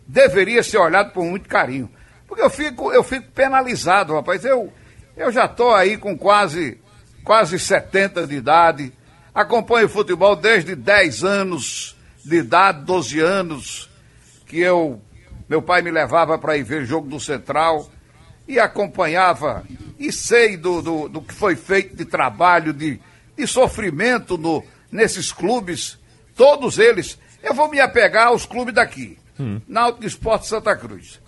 deveria 0.07 0.61
ser 0.61 0.77
olhado 0.77 1.11
por 1.11 1.23
muito 1.23 1.47
carinho. 1.49 1.89
Porque 2.27 2.41
eu 2.41 2.49
fico, 2.49 2.91
eu 2.91 3.03
fico 3.03 3.31
penalizado, 3.31 4.13
rapaz. 4.13 4.43
Eu, 4.45 4.71
eu 5.15 5.31
já 5.31 5.45
estou 5.45 5.73
aí 5.73 5.97
com 5.97 6.17
quase, 6.17 6.79
quase 7.23 7.57
70 7.57 8.27
de 8.27 8.35
idade, 8.35 8.93
acompanho 9.33 9.89
futebol 9.89 10.35
desde 10.35 10.75
10 10.75 11.23
anos 11.23 11.95
de 12.23 12.37
idade, 12.37 12.83
12 12.85 13.19
anos, 13.19 13.89
que 14.47 14.59
eu, 14.59 15.01
meu 15.47 15.61
pai 15.61 15.81
me 15.81 15.91
levava 15.91 16.37
para 16.37 16.57
ir 16.57 16.63
ver 16.63 16.85
jogo 16.85 17.07
do 17.07 17.19
Central 17.19 17.89
e 18.47 18.59
acompanhava 18.59 19.63
e 19.99 20.11
sei 20.11 20.57
do, 20.57 20.81
do, 20.81 21.09
do 21.09 21.21
que 21.21 21.33
foi 21.33 21.55
feito 21.55 21.95
de 21.95 22.05
trabalho, 22.05 22.73
de, 22.73 22.99
de 23.37 23.47
sofrimento 23.47 24.37
no, 24.37 24.63
nesses 24.91 25.31
clubes, 25.31 25.97
todos 26.35 26.79
eles. 26.79 27.17
Eu 27.41 27.53
vou 27.53 27.69
me 27.69 27.79
apegar 27.79 28.27
aos 28.27 28.45
clubes 28.45 28.73
daqui. 28.73 29.17
Hum. 29.39 29.61
Náutico 29.67 30.05
Esporte 30.05 30.47
Santa 30.47 30.75
Cruz. 30.75 31.19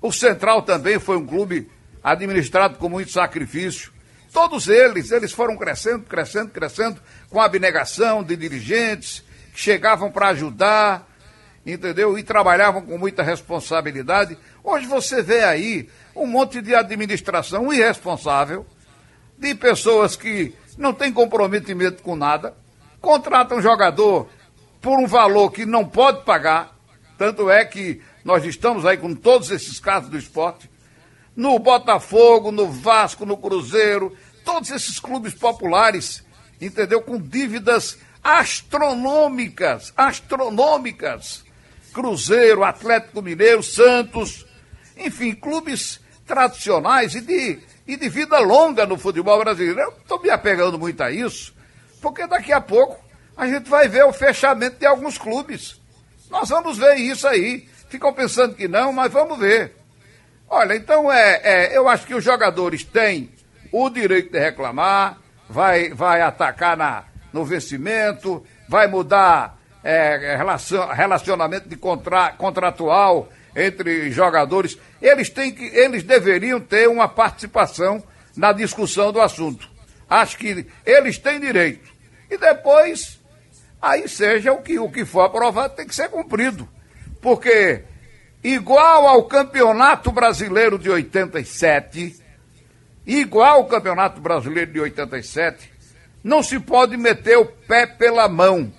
O 0.00 0.12
Central 0.12 0.62
também 0.62 0.98
foi 0.98 1.16
um 1.16 1.26
clube 1.26 1.70
administrado 2.02 2.76
com 2.76 2.88
muito 2.88 3.10
sacrifício. 3.10 3.92
Todos 4.32 4.68
eles, 4.68 5.10
eles 5.10 5.32
foram 5.32 5.56
crescendo, 5.56 6.04
crescendo, 6.04 6.50
crescendo, 6.50 7.00
com 7.30 7.40
abnegação 7.40 8.22
de 8.22 8.36
dirigentes 8.36 9.22
que 9.52 9.60
chegavam 9.60 10.10
para 10.10 10.28
ajudar, 10.28 11.08
entendeu? 11.64 12.18
E 12.18 12.22
trabalhavam 12.22 12.82
com 12.82 12.98
muita 12.98 13.22
responsabilidade. 13.22 14.36
Hoje 14.62 14.86
você 14.86 15.22
vê 15.22 15.44
aí 15.44 15.88
um 16.14 16.26
monte 16.26 16.60
de 16.60 16.74
administração 16.74 17.72
irresponsável, 17.72 18.66
de 19.38 19.54
pessoas 19.54 20.16
que 20.16 20.54
não 20.76 20.92
têm 20.92 21.12
comprometimento 21.12 22.02
com 22.02 22.16
nada, 22.16 22.54
contratam 23.00 23.60
jogador 23.60 24.28
por 24.80 24.98
um 24.98 25.06
valor 25.06 25.50
que 25.50 25.64
não 25.64 25.86
pode 25.86 26.24
pagar, 26.24 26.76
tanto 27.16 27.50
é 27.50 27.64
que 27.64 28.02
nós 28.24 28.44
estamos 28.44 28.84
aí 28.84 28.96
com 28.96 29.14
todos 29.14 29.50
esses 29.50 29.78
casos 29.78 30.08
do 30.08 30.18
esporte. 30.18 30.70
No 31.36 31.58
Botafogo, 31.58 32.50
no 32.52 32.70
Vasco, 32.70 33.26
no 33.26 33.36
Cruzeiro, 33.36 34.16
todos 34.44 34.70
esses 34.70 34.98
clubes 35.00 35.34
populares, 35.34 36.24
entendeu? 36.60 37.02
Com 37.02 37.18
dívidas 37.18 37.98
astronômicas, 38.22 39.92
astronômicas. 39.96 41.43
Cruzeiro, 41.94 42.64
Atlético 42.64 43.22
Mineiro, 43.22 43.62
Santos, 43.62 44.44
enfim, 44.96 45.32
clubes 45.32 46.00
tradicionais 46.26 47.14
e 47.14 47.20
de, 47.20 47.60
e 47.86 47.96
de 47.96 48.08
vida 48.08 48.38
longa 48.40 48.84
no 48.84 48.98
futebol 48.98 49.38
brasileiro. 49.38 49.80
Eu 49.80 49.90
estou 49.90 50.20
me 50.20 50.28
apegando 50.28 50.76
muito 50.76 51.00
a 51.02 51.10
isso, 51.12 51.54
porque 52.02 52.26
daqui 52.26 52.52
a 52.52 52.60
pouco 52.60 53.02
a 53.36 53.46
gente 53.46 53.70
vai 53.70 53.88
ver 53.88 54.04
o 54.04 54.12
fechamento 54.12 54.76
de 54.76 54.86
alguns 54.86 55.16
clubes. 55.16 55.80
Nós 56.28 56.48
vamos 56.48 56.78
ver 56.78 56.96
isso 56.96 57.28
aí. 57.28 57.68
Ficam 57.88 58.12
pensando 58.12 58.56
que 58.56 58.66
não, 58.66 58.92
mas 58.92 59.12
vamos 59.12 59.38
ver. 59.38 59.76
Olha, 60.50 60.74
então 60.74 61.10
é, 61.10 61.40
é, 61.44 61.76
eu 61.76 61.88
acho 61.88 62.06
que 62.06 62.14
os 62.14 62.24
jogadores 62.24 62.82
têm 62.82 63.30
o 63.70 63.88
direito 63.88 64.32
de 64.32 64.38
reclamar, 64.38 65.18
vai, 65.48 65.90
vai 65.90 66.20
atacar 66.22 66.76
na, 66.76 67.04
no 67.32 67.44
vencimento, 67.44 68.44
vai 68.68 68.88
mudar 68.88 69.58
é, 69.84 70.34
relacion, 70.36 70.86
relacionamento 70.86 71.68
de 71.68 71.76
contra, 71.76 72.32
contratual 72.32 73.28
entre 73.54 74.10
jogadores. 74.10 74.78
Eles, 75.00 75.28
têm 75.28 75.52
que, 75.52 75.64
eles 75.64 76.02
deveriam 76.02 76.58
ter 76.58 76.88
uma 76.88 77.06
participação 77.06 78.02
na 78.34 78.52
discussão 78.52 79.12
do 79.12 79.20
assunto. 79.20 79.68
Acho 80.08 80.38
que 80.38 80.66
eles 80.84 81.18
têm 81.18 81.38
direito. 81.38 81.92
E 82.30 82.38
depois, 82.38 83.20
aí 83.80 84.08
seja 84.08 84.52
o 84.52 84.62
que, 84.62 84.78
o 84.78 84.90
que 84.90 85.04
for 85.04 85.20
aprovado, 85.20 85.76
tem 85.76 85.86
que 85.86 85.94
ser 85.94 86.08
cumprido. 86.08 86.68
Porque, 87.20 87.82
igual 88.42 89.06
ao 89.06 89.24
Campeonato 89.24 90.10
Brasileiro 90.10 90.78
de 90.78 90.90
87, 90.90 92.16
igual 93.06 93.58
ao 93.58 93.66
Campeonato 93.66 94.20
Brasileiro 94.20 94.72
de 94.72 94.80
87, 94.80 95.72
não 96.22 96.42
se 96.42 96.58
pode 96.58 96.96
meter 96.96 97.36
o 97.36 97.44
pé 97.44 97.86
pela 97.86 98.28
mão. 98.28 98.72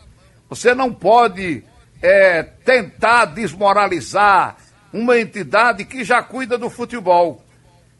Você 0.49 0.73
não 0.73 0.93
pode 0.93 1.63
é, 2.01 2.43
tentar 2.43 3.25
desmoralizar 3.25 4.57
uma 4.93 5.19
entidade 5.19 5.83
que 5.85 6.03
já 6.03 6.21
cuida 6.23 6.57
do 6.57 6.69
futebol. 6.69 7.43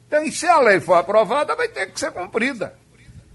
Então, 0.08 0.32
se 0.32 0.48
a 0.48 0.60
lei 0.60 0.80
for 0.80 0.94
aprovada, 0.94 1.56
vai 1.56 1.68
ter 1.68 1.92
que 1.92 2.00
ser 2.00 2.12
cumprida. 2.12 2.74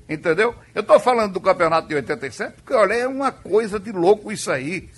Entendeu? 0.08 0.54
Eu 0.74 0.80
estou 0.80 0.98
falando 0.98 1.34
do 1.34 1.40
campeonato 1.40 1.86
de 1.86 1.94
87, 1.94 2.54
porque, 2.56 2.74
olha, 2.74 2.94
é 2.94 3.06
uma 3.06 3.30
coisa 3.30 3.78
de 3.78 3.92
louco 3.92 4.32
isso 4.32 4.50
aí. 4.50 4.88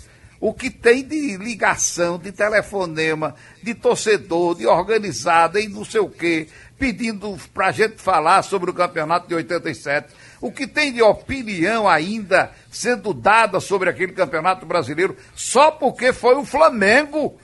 O 0.40 0.54
que 0.54 0.70
tem 0.70 1.06
de 1.06 1.36
ligação, 1.36 2.18
de 2.18 2.32
telefonema, 2.32 3.34
de 3.62 3.74
torcedor, 3.74 4.56
de 4.56 4.66
organizada 4.66 5.60
e 5.60 5.68
não 5.68 5.84
sei 5.84 6.00
o 6.00 6.08
quê, 6.08 6.48
pedindo 6.78 7.38
para 7.52 7.68
a 7.68 7.72
gente 7.72 8.00
falar 8.00 8.42
sobre 8.42 8.70
o 8.70 8.74
campeonato 8.74 9.28
de 9.28 9.34
87. 9.34 10.08
O 10.42 10.52
que 10.52 10.66
tem 10.66 10.92
de 10.92 11.00
opinião 11.00 11.88
ainda 11.88 12.52
sendo 12.70 13.14
dada 13.14 13.60
sobre 13.60 13.88
aquele 13.88 14.12
campeonato 14.12 14.66
brasileiro 14.66 15.16
só 15.34 15.70
porque 15.70 16.12
foi 16.12 16.34
o 16.34 16.44
Flamengo. 16.44 17.38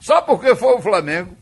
Só 0.00 0.22
porque 0.22 0.54
foi 0.54 0.74
o 0.76 0.80
Flamengo. 0.80 1.36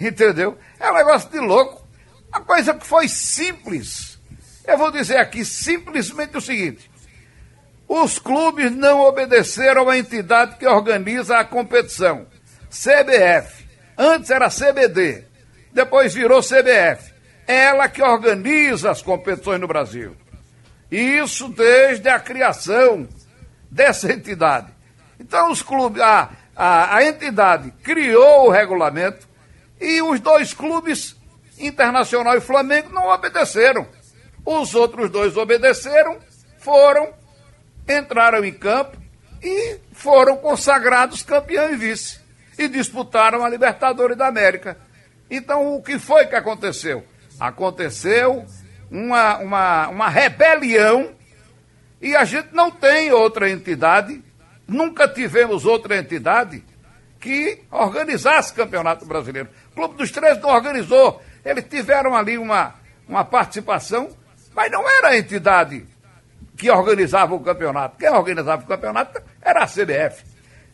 Entendeu? 0.00 0.56
É 0.80 0.90
um 0.90 0.94
negócio 0.94 1.28
de 1.28 1.38
louco. 1.38 1.86
Uma 2.28 2.40
coisa 2.40 2.72
que 2.72 2.86
foi 2.86 3.08
simples. 3.08 4.18
Eu 4.66 4.78
vou 4.78 4.90
dizer 4.90 5.18
aqui 5.18 5.44
simplesmente 5.44 6.38
o 6.38 6.40
seguinte: 6.40 6.90
os 7.86 8.18
clubes 8.18 8.70
não 8.70 9.00
obedeceram 9.00 9.90
à 9.90 9.98
entidade 9.98 10.56
que 10.56 10.66
organiza 10.66 11.38
a 11.38 11.44
competição, 11.44 12.26
CBF. 12.70 13.68
Antes 13.98 14.30
era 14.30 14.48
CBD 14.48 15.34
depois 15.74 16.14
virou 16.14 16.40
CBF. 16.40 17.12
É 17.46 17.64
ela 17.64 17.88
que 17.88 18.00
organiza 18.00 18.90
as 18.90 19.02
competições 19.02 19.60
no 19.60 19.66
Brasil. 19.66 20.16
Isso 20.90 21.48
desde 21.48 22.08
a 22.08 22.20
criação 22.20 23.08
dessa 23.70 24.12
entidade. 24.12 24.72
Então 25.18 25.50
os 25.50 25.62
clubes, 25.62 26.00
a, 26.02 26.30
a, 26.54 26.96
a 26.96 27.04
entidade 27.04 27.72
criou 27.82 28.46
o 28.46 28.50
regulamento 28.50 29.26
e 29.80 30.00
os 30.02 30.20
dois 30.20 30.54
clubes, 30.54 31.16
Internacional 31.58 32.36
e 32.36 32.40
Flamengo, 32.40 32.90
não 32.90 33.08
obedeceram. 33.08 33.86
Os 34.44 34.74
outros 34.74 35.10
dois 35.10 35.36
obedeceram, 35.36 36.18
foram, 36.58 37.12
entraram 37.88 38.44
em 38.44 38.52
campo 38.52 38.96
e 39.42 39.78
foram 39.92 40.36
consagrados 40.36 41.22
campeão 41.22 41.72
e 41.72 41.76
vice. 41.76 42.20
E 42.58 42.68
disputaram 42.68 43.44
a 43.44 43.48
Libertadores 43.48 44.16
da 44.16 44.26
América. 44.26 44.76
Então, 45.30 45.74
o 45.74 45.82
que 45.82 45.98
foi 45.98 46.26
que 46.26 46.36
aconteceu? 46.36 47.04
Aconteceu 47.38 48.46
uma, 48.90 49.38
uma, 49.38 49.88
uma 49.88 50.08
rebelião 50.08 51.10
e 52.00 52.14
a 52.14 52.24
gente 52.24 52.48
não 52.52 52.70
tem 52.70 53.12
outra 53.12 53.48
entidade, 53.50 54.22
nunca 54.68 55.08
tivemos 55.08 55.64
outra 55.64 55.96
entidade 55.96 56.62
que 57.18 57.62
organizasse 57.70 58.52
Campeonato 58.52 59.06
Brasileiro. 59.06 59.48
O 59.72 59.74
Clube 59.74 59.96
dos 59.96 60.10
Três 60.10 60.38
não 60.38 60.50
organizou. 60.50 61.22
Eles 61.42 61.64
tiveram 61.64 62.14
ali 62.14 62.36
uma, 62.36 62.74
uma 63.08 63.24
participação, 63.24 64.10
mas 64.54 64.70
não 64.70 64.86
era 64.86 65.08
a 65.08 65.16
entidade 65.16 65.86
que 66.56 66.70
organizava 66.70 67.34
o 67.34 67.40
campeonato. 67.40 67.96
Quem 67.96 68.10
organizava 68.10 68.62
o 68.62 68.66
campeonato 68.66 69.22
era 69.40 69.64
a 69.64 69.66
CBF. 69.66 70.24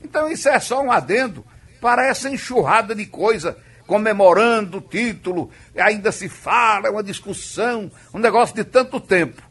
Então 0.03 0.29
isso 0.29 0.49
é 0.49 0.59
só 0.59 0.83
um 0.83 0.91
adendo 0.91 1.45
para 1.81 2.07
essa 2.07 2.29
enxurrada 2.29 2.95
de 2.95 3.07
coisa 3.07 3.57
comemorando 3.91 4.79
o 4.79 4.81
título, 4.81 5.51
ainda 5.77 6.13
se 6.13 6.29
fala, 6.29 6.87
é 6.87 6.91
uma 6.93 7.03
discussão, 7.03 7.91
um 8.15 8.21
negócio 8.21 8.55
de 8.55 8.63
tanto 8.63 9.01
tempo. 9.01 9.43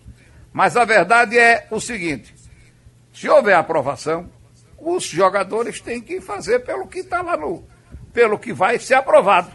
Mas 0.53 0.77
a 0.77 0.85
verdade 0.85 1.37
é 1.37 1.67
o 1.69 1.77
seguinte: 1.81 2.33
se 3.11 3.27
houver 3.27 3.53
aprovação, 3.53 4.29
os 4.77 5.03
jogadores 5.03 5.81
têm 5.81 5.99
que 5.99 6.21
fazer 6.21 6.59
pelo 6.59 6.87
que 6.87 6.99
está 6.99 7.21
lá 7.21 7.35
no. 7.35 7.65
pelo 8.13 8.39
que 8.39 8.53
vai 8.53 8.79
ser 8.79 8.93
aprovado. 8.93 9.51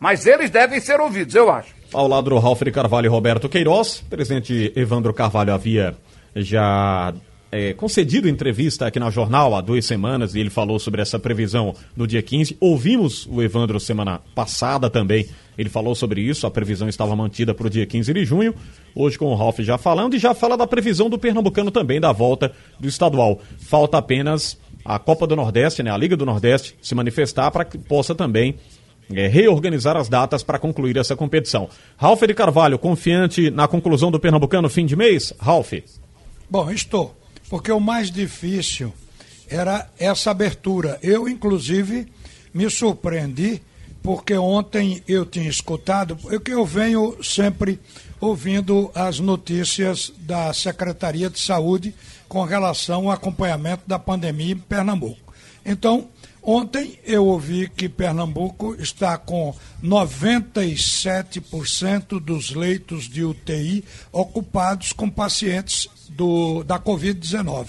Mas 0.00 0.26
eles 0.26 0.48
devem 0.48 0.80
ser 0.80 0.98
ouvidos, 0.98 1.34
eu 1.34 1.50
acho. 1.52 1.74
Ao 1.92 2.08
lado 2.08 2.30
do 2.30 2.38
Ralf 2.38 2.62
Carvalho 2.72 3.04
e 3.04 3.10
Roberto 3.10 3.50
Queiroz, 3.50 4.02
presidente 4.08 4.72
Evandro 4.74 5.12
Carvalho 5.12 5.52
havia 5.52 5.94
já 6.34 7.12
é, 7.52 7.74
concedido 7.74 8.30
entrevista 8.30 8.86
aqui 8.86 8.98
na 8.98 9.10
jornal 9.10 9.54
há 9.54 9.60
duas 9.60 9.84
semanas 9.84 10.34
e 10.34 10.40
ele 10.40 10.48
falou 10.48 10.78
sobre 10.78 11.02
essa 11.02 11.18
previsão 11.18 11.74
no 11.94 12.06
dia 12.06 12.22
15. 12.22 12.56
Ouvimos 12.58 13.28
o 13.30 13.42
Evandro 13.42 13.78
semana 13.78 14.22
passada 14.34 14.88
também. 14.88 15.28
Ele 15.58 15.68
falou 15.68 15.94
sobre 15.94 16.22
isso, 16.22 16.46
a 16.46 16.50
previsão 16.50 16.88
estava 16.88 17.14
mantida 17.14 17.52
para 17.52 17.66
o 17.66 17.70
dia 17.70 17.84
15 17.84 18.14
de 18.14 18.24
junho. 18.24 18.54
Hoje 18.94 19.18
com 19.18 19.26
o 19.26 19.34
Ralf 19.34 19.58
já 19.60 19.76
falando 19.76 20.14
e 20.14 20.18
já 20.18 20.32
fala 20.32 20.56
da 20.56 20.66
previsão 20.66 21.10
do 21.10 21.18
Pernambucano 21.18 21.70
também, 21.70 22.00
da 22.00 22.10
volta 22.10 22.50
do 22.80 22.88
estadual. 22.88 23.38
Falta 23.58 23.98
apenas 23.98 24.58
a 24.82 24.98
Copa 24.98 25.26
do 25.26 25.36
Nordeste, 25.36 25.82
né, 25.82 25.90
a 25.90 25.96
Liga 25.98 26.16
do 26.16 26.24
Nordeste, 26.24 26.74
se 26.80 26.94
manifestar 26.94 27.50
para 27.50 27.66
que 27.66 27.76
possa 27.76 28.14
também 28.14 28.54
é, 29.14 29.28
reorganizar 29.28 29.94
as 29.94 30.08
datas 30.08 30.42
para 30.42 30.58
concluir 30.58 30.96
essa 30.96 31.14
competição. 31.14 31.68
Ralf 31.98 32.22
de 32.22 32.32
Carvalho, 32.32 32.78
confiante 32.78 33.50
na 33.50 33.68
conclusão 33.68 34.10
do 34.10 34.18
Pernambucano 34.18 34.70
fim 34.70 34.86
de 34.86 34.96
mês? 34.96 35.34
Ralf. 35.38 35.74
Bom, 36.48 36.70
estou 36.70 37.21
porque 37.52 37.70
o 37.70 37.78
mais 37.78 38.10
difícil 38.10 38.90
era 39.46 39.86
essa 39.98 40.30
abertura. 40.30 40.98
Eu, 41.02 41.28
inclusive, 41.28 42.10
me 42.54 42.70
surpreendi, 42.70 43.60
porque 44.02 44.34
ontem 44.34 45.02
eu 45.06 45.26
tinha 45.26 45.50
escutado, 45.50 46.16
eu 46.30 46.40
que 46.40 46.52
eu 46.52 46.64
venho 46.64 47.22
sempre 47.22 47.78
ouvindo 48.18 48.90
as 48.94 49.20
notícias 49.20 50.10
da 50.20 50.50
Secretaria 50.54 51.28
de 51.28 51.38
Saúde 51.38 51.94
com 52.26 52.42
relação 52.42 53.02
ao 53.02 53.10
acompanhamento 53.10 53.82
da 53.86 53.98
pandemia 53.98 54.54
em 54.54 54.58
Pernambuco. 54.58 55.34
Então, 55.62 56.08
ontem 56.42 56.98
eu 57.04 57.26
ouvi 57.26 57.68
que 57.68 57.86
Pernambuco 57.86 58.74
está 58.76 59.18
com 59.18 59.54
97% 59.84 62.18
dos 62.18 62.54
leitos 62.54 63.10
de 63.10 63.22
UTI 63.22 63.84
ocupados 64.10 64.94
com 64.94 65.10
pacientes 65.10 65.86
do, 66.16 66.62
da 66.64 66.78
Covid-19. 66.78 67.68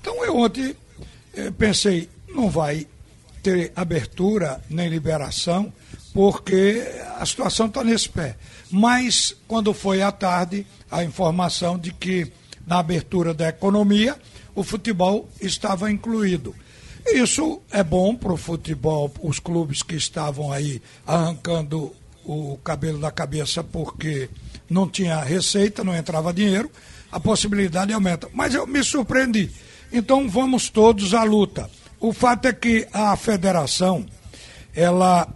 Então 0.00 0.24
eu 0.24 0.36
ontem 0.36 0.76
eh, 1.34 1.50
pensei, 1.50 2.08
não 2.28 2.50
vai 2.50 2.86
ter 3.42 3.72
abertura 3.76 4.60
nem 4.70 4.88
liberação, 4.88 5.72
porque 6.12 6.82
a 7.18 7.26
situação 7.26 7.66
está 7.66 7.82
nesse 7.84 8.08
pé. 8.08 8.36
Mas 8.70 9.36
quando 9.46 9.74
foi 9.74 10.02
à 10.02 10.10
tarde, 10.10 10.66
a 10.90 11.04
informação 11.04 11.78
de 11.78 11.92
que 11.92 12.30
na 12.66 12.78
abertura 12.78 13.34
da 13.34 13.48
economia 13.48 14.16
o 14.54 14.62
futebol 14.62 15.28
estava 15.40 15.90
incluído. 15.90 16.54
Isso 17.06 17.60
é 17.70 17.82
bom 17.82 18.14
para 18.14 18.32
o 18.32 18.36
futebol, 18.36 19.12
os 19.20 19.38
clubes 19.38 19.82
que 19.82 19.94
estavam 19.94 20.50
aí 20.50 20.80
arrancando 21.06 21.92
o 22.24 22.56
cabelo 22.64 22.98
da 22.98 23.10
cabeça 23.10 23.62
porque 23.62 24.30
não 24.70 24.88
tinha 24.88 25.22
receita, 25.22 25.84
não 25.84 25.94
entrava 25.94 26.32
dinheiro 26.32 26.70
a 27.14 27.20
possibilidade 27.20 27.92
aumenta. 27.92 28.28
Mas 28.34 28.54
eu 28.54 28.66
me 28.66 28.82
surpreendi. 28.82 29.48
Então 29.92 30.28
vamos 30.28 30.68
todos 30.68 31.14
à 31.14 31.22
luta. 31.22 31.70
O 32.00 32.12
fato 32.12 32.48
é 32.48 32.52
que 32.52 32.88
a 32.92 33.16
federação, 33.16 34.04
ela 34.74 35.28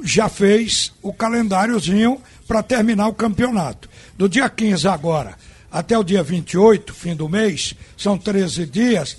já 0.00 0.28
fez 0.28 0.92
o 1.02 1.12
calendáriozinho 1.12 2.20
para 2.46 2.62
terminar 2.62 3.08
o 3.08 3.14
campeonato. 3.14 3.90
Do 4.16 4.28
dia 4.28 4.48
15 4.48 4.86
agora 4.86 5.36
até 5.72 5.98
o 5.98 6.04
dia 6.04 6.22
28, 6.22 6.94
fim 6.94 7.16
do 7.16 7.28
mês, 7.28 7.74
são 7.96 8.16
13 8.16 8.64
dias, 8.66 9.16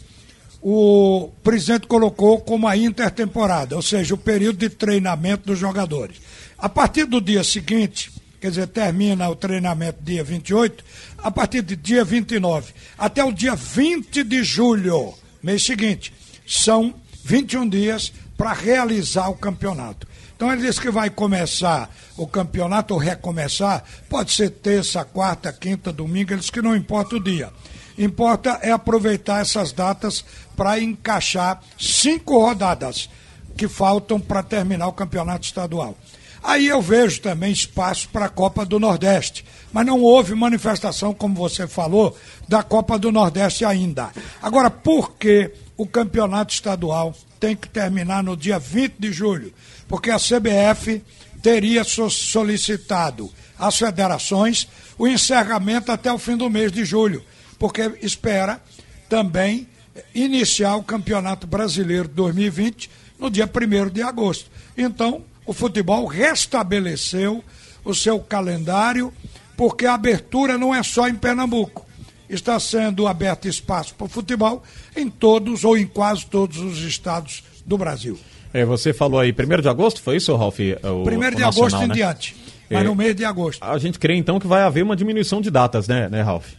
o 0.61 1.29
presidente 1.43 1.85
colocou 1.85 2.39
como 2.39 2.65
a 2.65 2.77
intertemporada, 2.77 3.75
ou 3.75 3.81
seja, 3.81 4.15
o 4.15 4.17
período 4.17 4.59
de 4.59 4.69
treinamento 4.69 5.47
dos 5.47 5.59
jogadores. 5.59 6.15
A 6.57 6.69
partir 6.69 7.03
do 7.03 7.19
dia 7.19 7.43
seguinte, 7.43 8.09
quer 8.45 8.49
dizer, 8.49 8.67
termina 8.67 9.27
o 9.27 9.35
treinamento 9.35 10.03
dia 10.03 10.23
28, 10.23 10.83
a 11.17 11.31
partir 11.31 11.61
do 11.61 11.75
dia 11.75 12.05
29 12.05 12.73
até 12.95 13.23
o 13.23 13.31
dia 13.31 13.55
20 13.55 14.23
de 14.23 14.43
julho, 14.43 15.15
mês 15.41 15.65
seguinte, 15.65 16.13
são 16.45 16.93
21 17.23 17.67
dias 17.67 18.13
para 18.37 18.53
realizar 18.53 19.29
o 19.29 19.35
campeonato. 19.35 20.07
Então 20.35 20.53
ele 20.53 20.61
disse 20.61 20.79
que 20.79 20.91
vai 20.91 21.09
começar 21.09 21.89
o 22.15 22.27
campeonato 22.27 22.93
ou 22.93 22.99
recomeçar, 22.99 23.83
pode 24.07 24.31
ser 24.31 24.51
terça, 24.51 25.03
quarta, 25.03 25.51
quinta, 25.51 25.91
domingo, 25.91 26.31
ele 26.31 26.39
disse 26.39 26.51
que 26.51 26.61
não 26.61 26.75
importa 26.75 27.15
o 27.15 27.23
dia. 27.23 27.51
Importa 27.97 28.59
é 28.61 28.71
aproveitar 28.71 29.41
essas 29.41 29.71
datas 29.71 30.23
para 30.55 30.79
encaixar 30.79 31.63
cinco 31.79 32.37
rodadas 32.39 33.09
que 33.57 33.67
faltam 33.67 34.19
para 34.19 34.43
terminar 34.43 34.87
o 34.87 34.93
campeonato 34.93 35.45
estadual. 35.45 35.97
Aí 36.45 36.67
eu 36.67 36.81
vejo 36.81 37.21
também 37.21 37.51
espaço 37.51 38.07
para 38.09 38.25
a 38.25 38.29
Copa 38.29 38.65
do 38.65 38.79
Nordeste, 38.79 39.43
mas 39.73 39.85
não 39.85 40.01
houve 40.01 40.35
manifestação, 40.35 41.13
como 41.13 41.35
você 41.35 41.67
falou, 41.67 42.15
da 42.47 42.61
Copa 42.61 42.99
do 42.99 43.11
Nordeste 43.11 43.65
ainda. 43.65 44.11
Agora, 44.41 44.69
por 44.69 45.13
que 45.13 45.51
o 45.75 45.87
campeonato 45.87 46.53
estadual 46.53 47.15
tem 47.39 47.55
que 47.55 47.67
terminar 47.67 48.23
no 48.23 48.37
dia 48.37 48.59
20 48.59 48.95
de 48.99 49.11
julho? 49.11 49.53
Porque 49.87 50.11
a 50.11 50.17
CBF 50.17 51.01
teria 51.41 51.83
solicitado 51.83 53.31
às 53.57 53.77
federações 53.77 54.67
o 54.97 55.07
encerramento 55.07 55.91
até 55.91 56.11
o 56.11 56.17
fim 56.17 56.37
do 56.37 56.49
mês 56.49 56.71
de 56.71 56.85
julho 56.85 57.23
porque 57.57 57.97
espera 58.01 58.61
também 59.09 59.67
iniciar 60.13 60.75
o 60.75 60.83
Campeonato 60.83 61.47
Brasileiro 61.47 62.07
2020 62.07 62.89
no 63.17 63.29
dia 63.29 63.49
1 63.49 63.89
de 63.89 64.01
agosto. 64.01 64.49
Então, 64.77 65.23
o 65.45 65.53
futebol 65.53 66.05
restabeleceu 66.05 67.43
o 67.83 67.93
seu 67.93 68.19
calendário, 68.19 69.13
porque 69.55 69.85
a 69.85 69.93
abertura 69.93 70.57
não 70.57 70.73
é 70.73 70.81
só 70.81 71.07
em 71.07 71.15
Pernambuco. 71.15 71.85
Está 72.27 72.59
sendo 72.59 73.07
aberto 73.07 73.47
espaço 73.47 73.93
para 73.93 74.05
o 74.05 74.09
futebol 74.09 74.63
em 74.95 75.09
todos 75.09 75.63
ou 75.63 75.77
em 75.77 75.85
quase 75.85 76.25
todos 76.25 76.57
os 76.57 76.79
estados 76.79 77.43
do 77.65 77.77
Brasil. 77.77 78.17
É, 78.51 78.65
você 78.65 78.93
falou 78.93 79.19
aí, 79.19 79.31
1 79.31 79.61
de 79.61 79.69
agosto, 79.69 80.01
foi 80.01 80.15
isso, 80.15 80.35
Ralf? 80.35 80.59
1 80.59 81.35
de 81.35 81.43
agosto 81.43 81.83
em 81.83 81.87
né? 81.87 81.93
diante, 81.93 82.35
mas 82.69 82.81
é, 82.81 82.83
no 82.83 82.95
mês 82.95 83.15
de 83.15 83.23
agosto. 83.23 83.63
A 83.63 83.77
gente 83.77 83.99
crê 83.99 84.15
então 84.15 84.39
que 84.39 84.47
vai 84.47 84.63
haver 84.63 84.83
uma 84.83 84.95
diminuição 84.95 85.39
de 85.39 85.51
datas, 85.51 85.87
né, 85.87 86.09
né 86.09 86.21
Ralf? 86.21 86.53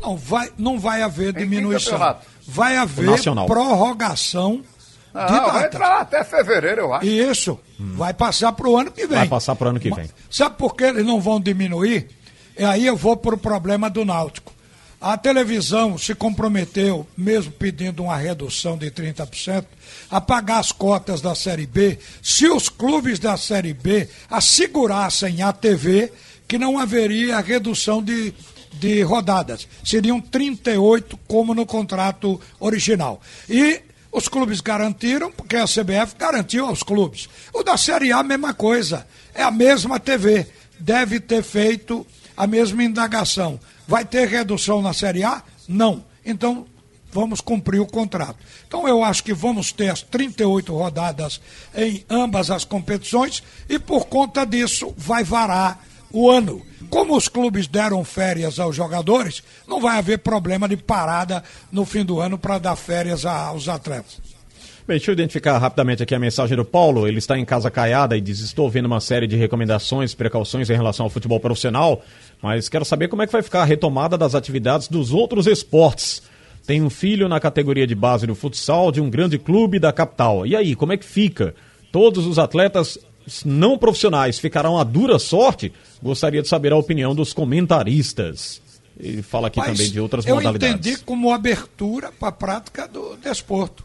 Não 0.00 0.16
vai, 0.16 0.50
não 0.58 0.78
vai 0.78 1.02
haver 1.02 1.32
diminuição. 1.32 2.16
Vai 2.46 2.76
haver 2.76 3.08
prorrogação 3.46 4.62
não, 5.12 5.26
de 5.26 5.32
data. 5.32 5.52
Vai 5.52 5.66
entrar 5.66 6.00
até 6.00 6.24
fevereiro, 6.24 6.80
eu 6.82 6.94
acho. 6.94 7.06
Isso. 7.06 7.60
Hum. 7.80 7.94
Vai 7.96 8.14
passar 8.14 8.52
para 8.52 8.68
o 8.68 8.76
ano 8.76 8.90
que 8.90 9.06
vem. 9.06 9.18
Vai 9.18 9.28
passar 9.28 9.54
para 9.54 9.66
o 9.66 9.70
ano 9.70 9.80
que 9.80 9.90
vem. 9.90 10.08
Sabe 10.30 10.56
por 10.56 10.74
que 10.74 10.84
eles 10.84 11.04
não 11.04 11.20
vão 11.20 11.40
diminuir? 11.40 12.08
E 12.58 12.64
aí 12.64 12.86
eu 12.86 12.96
vou 12.96 13.16
para 13.16 13.34
o 13.34 13.38
problema 13.38 13.88
do 13.88 14.04
Náutico. 14.04 14.52
A 15.00 15.16
televisão 15.16 15.98
se 15.98 16.14
comprometeu, 16.14 17.04
mesmo 17.16 17.50
pedindo 17.50 18.04
uma 18.04 18.16
redução 18.16 18.78
de 18.78 18.88
30%, 18.88 19.64
a 20.08 20.20
pagar 20.20 20.58
as 20.58 20.70
cotas 20.70 21.20
da 21.20 21.34
Série 21.34 21.66
B 21.66 21.98
se 22.22 22.46
os 22.46 22.68
clubes 22.68 23.18
da 23.18 23.36
Série 23.36 23.74
B 23.74 24.08
assegurassem 24.30 25.42
à 25.42 25.52
TV 25.52 26.12
que 26.46 26.56
não 26.56 26.78
haveria 26.78 27.40
redução 27.40 28.02
de 28.02 28.32
de 28.72 29.02
rodadas. 29.02 29.68
Seriam 29.84 30.20
38, 30.20 31.18
como 31.28 31.54
no 31.54 31.66
contrato 31.66 32.40
original. 32.58 33.20
E 33.48 33.80
os 34.12 34.28
clubes 34.28 34.60
garantiram, 34.60 35.32
porque 35.32 35.56
a 35.56 35.64
CBF 35.64 36.14
garantiu 36.18 36.66
aos 36.66 36.82
clubes. 36.82 37.28
O 37.52 37.62
da 37.62 37.78
Série 37.78 38.12
A, 38.12 38.22
mesma 38.22 38.52
coisa. 38.52 39.06
É 39.34 39.42
a 39.42 39.50
mesma 39.50 39.98
TV. 39.98 40.46
Deve 40.78 41.18
ter 41.18 41.42
feito 41.42 42.06
a 42.36 42.46
mesma 42.46 42.84
indagação. 42.84 43.58
Vai 43.88 44.04
ter 44.04 44.28
redução 44.28 44.82
na 44.82 44.92
Série 44.92 45.24
A? 45.24 45.42
Não. 45.66 46.04
Então, 46.24 46.66
vamos 47.10 47.40
cumprir 47.40 47.80
o 47.80 47.86
contrato. 47.86 48.38
Então, 48.68 48.86
eu 48.86 49.02
acho 49.02 49.24
que 49.24 49.32
vamos 49.32 49.72
ter 49.72 49.88
as 49.88 50.02
38 50.02 50.74
rodadas 50.76 51.40
em 51.74 52.04
ambas 52.10 52.50
as 52.50 52.64
competições 52.66 53.42
e, 53.66 53.78
por 53.78 54.06
conta 54.06 54.44
disso, 54.44 54.92
vai 54.96 55.24
varar 55.24 55.82
o 56.12 56.30
ano. 56.30 56.62
Como 56.90 57.16
os 57.16 57.26
clubes 57.26 57.66
deram 57.66 58.04
férias 58.04 58.60
aos 58.60 58.76
jogadores, 58.76 59.42
não 59.66 59.80
vai 59.80 59.98
haver 59.98 60.18
problema 60.18 60.68
de 60.68 60.76
parada 60.76 61.42
no 61.70 61.84
fim 61.84 62.04
do 62.04 62.20
ano 62.20 62.36
para 62.38 62.58
dar 62.58 62.76
férias 62.76 63.24
aos 63.24 63.68
atletas. 63.68 64.20
Bem, 64.86 64.96
deixa 64.96 65.10
eu 65.10 65.14
identificar 65.14 65.58
rapidamente 65.58 66.02
aqui 66.02 66.12
a 66.12 66.18
mensagem 66.18 66.56
do 66.56 66.64
Paulo. 66.64 67.06
Ele 67.06 67.18
está 67.18 67.38
em 67.38 67.44
casa 67.44 67.70
caiada 67.70 68.16
e 68.16 68.20
diz: 68.20 68.40
Estou 68.40 68.68
vendo 68.68 68.86
uma 68.86 69.00
série 69.00 69.28
de 69.28 69.36
recomendações, 69.36 70.12
precauções 70.12 70.68
em 70.68 70.74
relação 70.74 71.06
ao 71.06 71.10
futebol 71.10 71.38
profissional, 71.38 72.02
mas 72.42 72.68
quero 72.68 72.84
saber 72.84 73.06
como 73.06 73.22
é 73.22 73.26
que 73.26 73.32
vai 73.32 73.42
ficar 73.42 73.62
a 73.62 73.64
retomada 73.64 74.18
das 74.18 74.34
atividades 74.34 74.88
dos 74.88 75.12
outros 75.12 75.46
esportes. 75.46 76.20
Tem 76.66 76.82
um 76.82 76.90
filho 76.90 77.28
na 77.28 77.38
categoria 77.38 77.86
de 77.86 77.94
base 77.94 78.26
do 78.26 78.34
futsal 78.34 78.90
de 78.90 79.00
um 79.00 79.08
grande 79.08 79.38
clube 79.38 79.78
da 79.78 79.92
capital. 79.92 80.44
E 80.44 80.56
aí, 80.56 80.74
como 80.74 80.92
é 80.92 80.96
que 80.96 81.04
fica? 81.04 81.54
Todos 81.92 82.26
os 82.26 82.38
atletas 82.38 82.98
não 83.44 83.78
profissionais 83.78 84.38
ficarão 84.38 84.78
à 84.78 84.84
dura 84.84 85.18
sorte? 85.18 85.72
Gostaria 86.02 86.42
de 86.42 86.48
saber 86.48 86.72
a 86.72 86.76
opinião 86.76 87.14
dos 87.14 87.32
comentaristas. 87.32 88.60
Ele 88.98 89.22
fala 89.22 89.46
aqui 89.46 89.58
Mas 89.58 89.70
também 89.70 89.90
de 89.90 90.00
outras 90.00 90.26
eu 90.26 90.34
modalidades. 90.34 90.74
Eu 90.74 90.78
entendi 90.78 91.04
como 91.04 91.32
abertura 91.32 92.12
para 92.12 92.28
a 92.28 92.32
prática 92.32 92.88
do 92.88 93.16
desporto. 93.16 93.84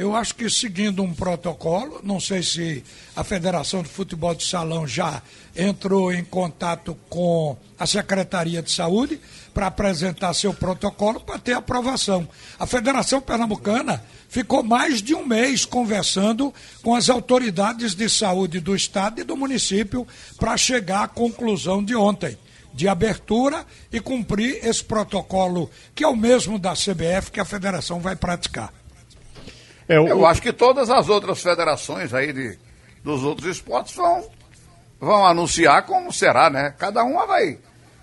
Eu 0.00 0.16
acho 0.16 0.34
que 0.34 0.48
seguindo 0.48 1.02
um 1.02 1.12
protocolo, 1.12 2.00
não 2.02 2.18
sei 2.18 2.42
se 2.42 2.82
a 3.14 3.22
Federação 3.22 3.82
de 3.82 3.88
Futebol 3.90 4.34
de 4.34 4.44
Salão 4.44 4.86
já 4.86 5.22
entrou 5.54 6.10
em 6.10 6.24
contato 6.24 6.96
com 7.10 7.54
a 7.78 7.86
Secretaria 7.86 8.62
de 8.62 8.70
Saúde 8.70 9.20
para 9.52 9.66
apresentar 9.66 10.32
seu 10.32 10.54
protocolo 10.54 11.20
para 11.20 11.38
ter 11.38 11.52
aprovação. 11.52 12.26
A 12.58 12.66
Federação 12.66 13.20
Pernambucana 13.20 14.02
ficou 14.30 14.62
mais 14.62 15.02
de 15.02 15.14
um 15.14 15.26
mês 15.26 15.66
conversando 15.66 16.54
com 16.82 16.94
as 16.94 17.10
autoridades 17.10 17.94
de 17.94 18.08
saúde 18.08 18.60
do 18.60 18.74
estado 18.74 19.20
e 19.20 19.24
do 19.24 19.36
município 19.36 20.06
para 20.38 20.56
chegar 20.56 21.02
à 21.02 21.08
conclusão 21.08 21.84
de 21.84 21.94
ontem 21.96 22.38
de 22.72 22.86
abertura 22.88 23.66
e 23.92 23.98
cumprir 23.98 24.64
esse 24.64 24.84
protocolo 24.84 25.68
que 25.92 26.04
é 26.04 26.08
o 26.08 26.14
mesmo 26.14 26.58
da 26.58 26.72
CBF 26.72 27.32
que 27.32 27.40
a 27.40 27.44
federação 27.44 27.98
vai 27.98 28.14
praticar. 28.14 28.72
É, 29.88 29.98
o... 29.98 30.06
Eu 30.06 30.24
acho 30.24 30.40
que 30.40 30.52
todas 30.52 30.88
as 30.88 31.08
outras 31.08 31.42
federações 31.42 32.14
aí 32.14 32.32
de, 32.32 32.56
dos 33.02 33.24
outros 33.24 33.56
esportes 33.56 33.96
vão, 33.96 34.30
vão 35.00 35.26
anunciar 35.26 35.84
como 35.84 36.12
será, 36.12 36.48
né? 36.48 36.72
Cada 36.78 37.02
uma 37.02 37.26
vai. 37.26 37.58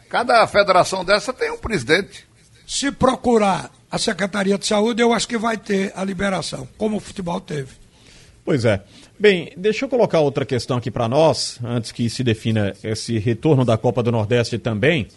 Cada 0.09 0.45
federação 0.47 1.05
dessa 1.05 1.31
tem 1.31 1.49
um 1.49 1.57
presidente. 1.57 2.27
Se 2.67 2.91
procurar 2.91 3.71
a 3.89 3.97
Secretaria 3.97 4.57
de 4.57 4.65
Saúde, 4.65 5.01
eu 5.01 5.13
acho 5.13 5.27
que 5.27 5.37
vai 5.37 5.57
ter 5.57 5.91
a 5.95 6.03
liberação, 6.03 6.67
como 6.77 6.97
o 6.97 6.99
futebol 6.99 7.39
teve. 7.39 7.69
Pois 8.43 8.65
é. 8.65 8.81
Bem, 9.19 9.51
deixa 9.57 9.85
eu 9.85 9.89
colocar 9.89 10.19
outra 10.19 10.45
questão 10.45 10.77
aqui 10.77 10.91
para 10.91 11.07
nós, 11.09 11.59
antes 11.63 11.91
que 11.91 12.09
se 12.09 12.23
defina 12.23 12.73
esse 12.83 13.17
retorno 13.17 13.65
da 13.65 13.77
Copa 13.77 14.03
do 14.03 14.11
Nordeste 14.11 14.57
também. 14.57 15.07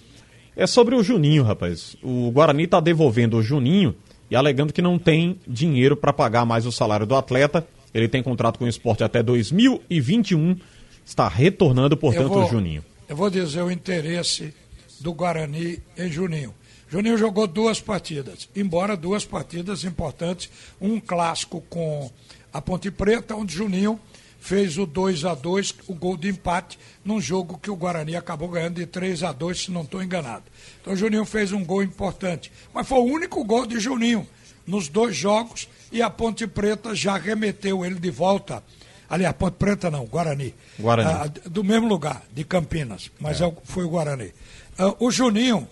É 0.57 0.67
sobre 0.67 0.95
o 0.95 1.03
Juninho, 1.03 1.43
rapaz. 1.43 1.97
O 2.03 2.31
Guarani 2.31 2.65
está 2.65 2.81
devolvendo 2.81 3.37
o 3.37 3.43
Juninho 3.43 3.95
e 4.31 4.37
alegando 4.37 4.73
que 4.73 4.83
não 4.83 4.99
tem 4.99 5.39
dinheiro 5.47 5.97
para 5.97 6.13
pagar 6.13 6.45
mais 6.45 6.67
o 6.67 6.73
salário 6.73 7.07
do 7.07 7.15
atleta. 7.15 7.67
Ele 7.93 8.09
tem 8.09 8.23
contrato 8.23 8.59
com 8.59 8.65
o 8.65 8.69
esporte 8.69 9.05
até 9.05 9.23
2021. 9.23 10.57
Está 11.05 11.29
retornando, 11.29 11.97
portanto, 11.97 12.29
vou, 12.29 12.45
o 12.45 12.49
Juninho. 12.49 12.85
Eu 13.09 13.17
vou 13.17 13.31
dizer 13.31 13.63
o 13.63 13.71
interesse 13.71 14.55
do 15.01 15.13
Guarani 15.13 15.81
em 15.97 16.11
Juninho. 16.11 16.55
Juninho 16.91 17.17
jogou 17.17 17.47
duas 17.47 17.81
partidas, 17.81 18.49
embora 18.55 18.97
duas 18.97 19.25
partidas 19.25 19.85
importantes, 19.85 20.51
um 20.81 20.99
clássico 20.99 21.63
com 21.71 22.11
a 22.53 22.61
Ponte 22.61 22.91
Preta, 22.91 23.37
onde 23.37 23.55
Juninho 23.55 24.01
fez 24.41 24.77
o 24.77 24.87
2 24.87 25.25
a 25.25 25.35
2 25.35 25.75
o 25.87 25.95
gol 25.95 26.17
de 26.17 26.29
empate, 26.29 26.81
num 27.05 27.21
jogo 27.21 27.59
que 27.59 27.71
o 27.71 27.77
Guarani 27.77 28.17
acabou 28.17 28.49
ganhando 28.49 28.75
de 28.75 28.87
3 28.87 29.23
a 29.23 29.31
2 29.31 29.67
se 29.67 29.71
não 29.71 29.83
estou 29.83 30.03
enganado. 30.03 30.43
Então 30.81 30.95
o 30.95 30.97
Juninho 30.97 31.25
fez 31.25 31.53
um 31.53 31.65
gol 31.65 31.83
importante. 31.83 32.51
Mas 32.75 32.89
foi 32.89 32.99
o 32.99 33.05
único 33.05 33.45
gol 33.45 33.67
de 33.67 33.79
Juninho 33.79 34.27
nos 34.67 34.89
dois 34.89 35.15
jogos 35.15 35.69
e 35.93 36.03
a 36.03 36.11
Ponte 36.11 36.47
Preta 36.49 36.93
já 36.93 37.17
remeteu 37.17 37.85
ele 37.85 38.01
de 38.01 38.11
volta. 38.11 38.65
Aliás, 39.09 39.37
Ponte 39.37 39.55
Preta 39.55 39.93
não, 39.93 40.07
Guarani. 40.07 40.55
Guarani. 40.79 41.11
Ah, 41.13 41.49
do 41.49 41.63
mesmo 41.63 41.87
lugar, 41.87 42.25
de 42.33 42.43
Campinas, 42.43 43.13
mas 43.21 43.41
é. 43.41 43.47
é 43.47 43.53
foi 43.63 43.85
o 43.85 43.91
Guarani. 43.91 44.33
Ah, 44.77 44.95
o 44.99 45.11
Juninho, 45.11 45.69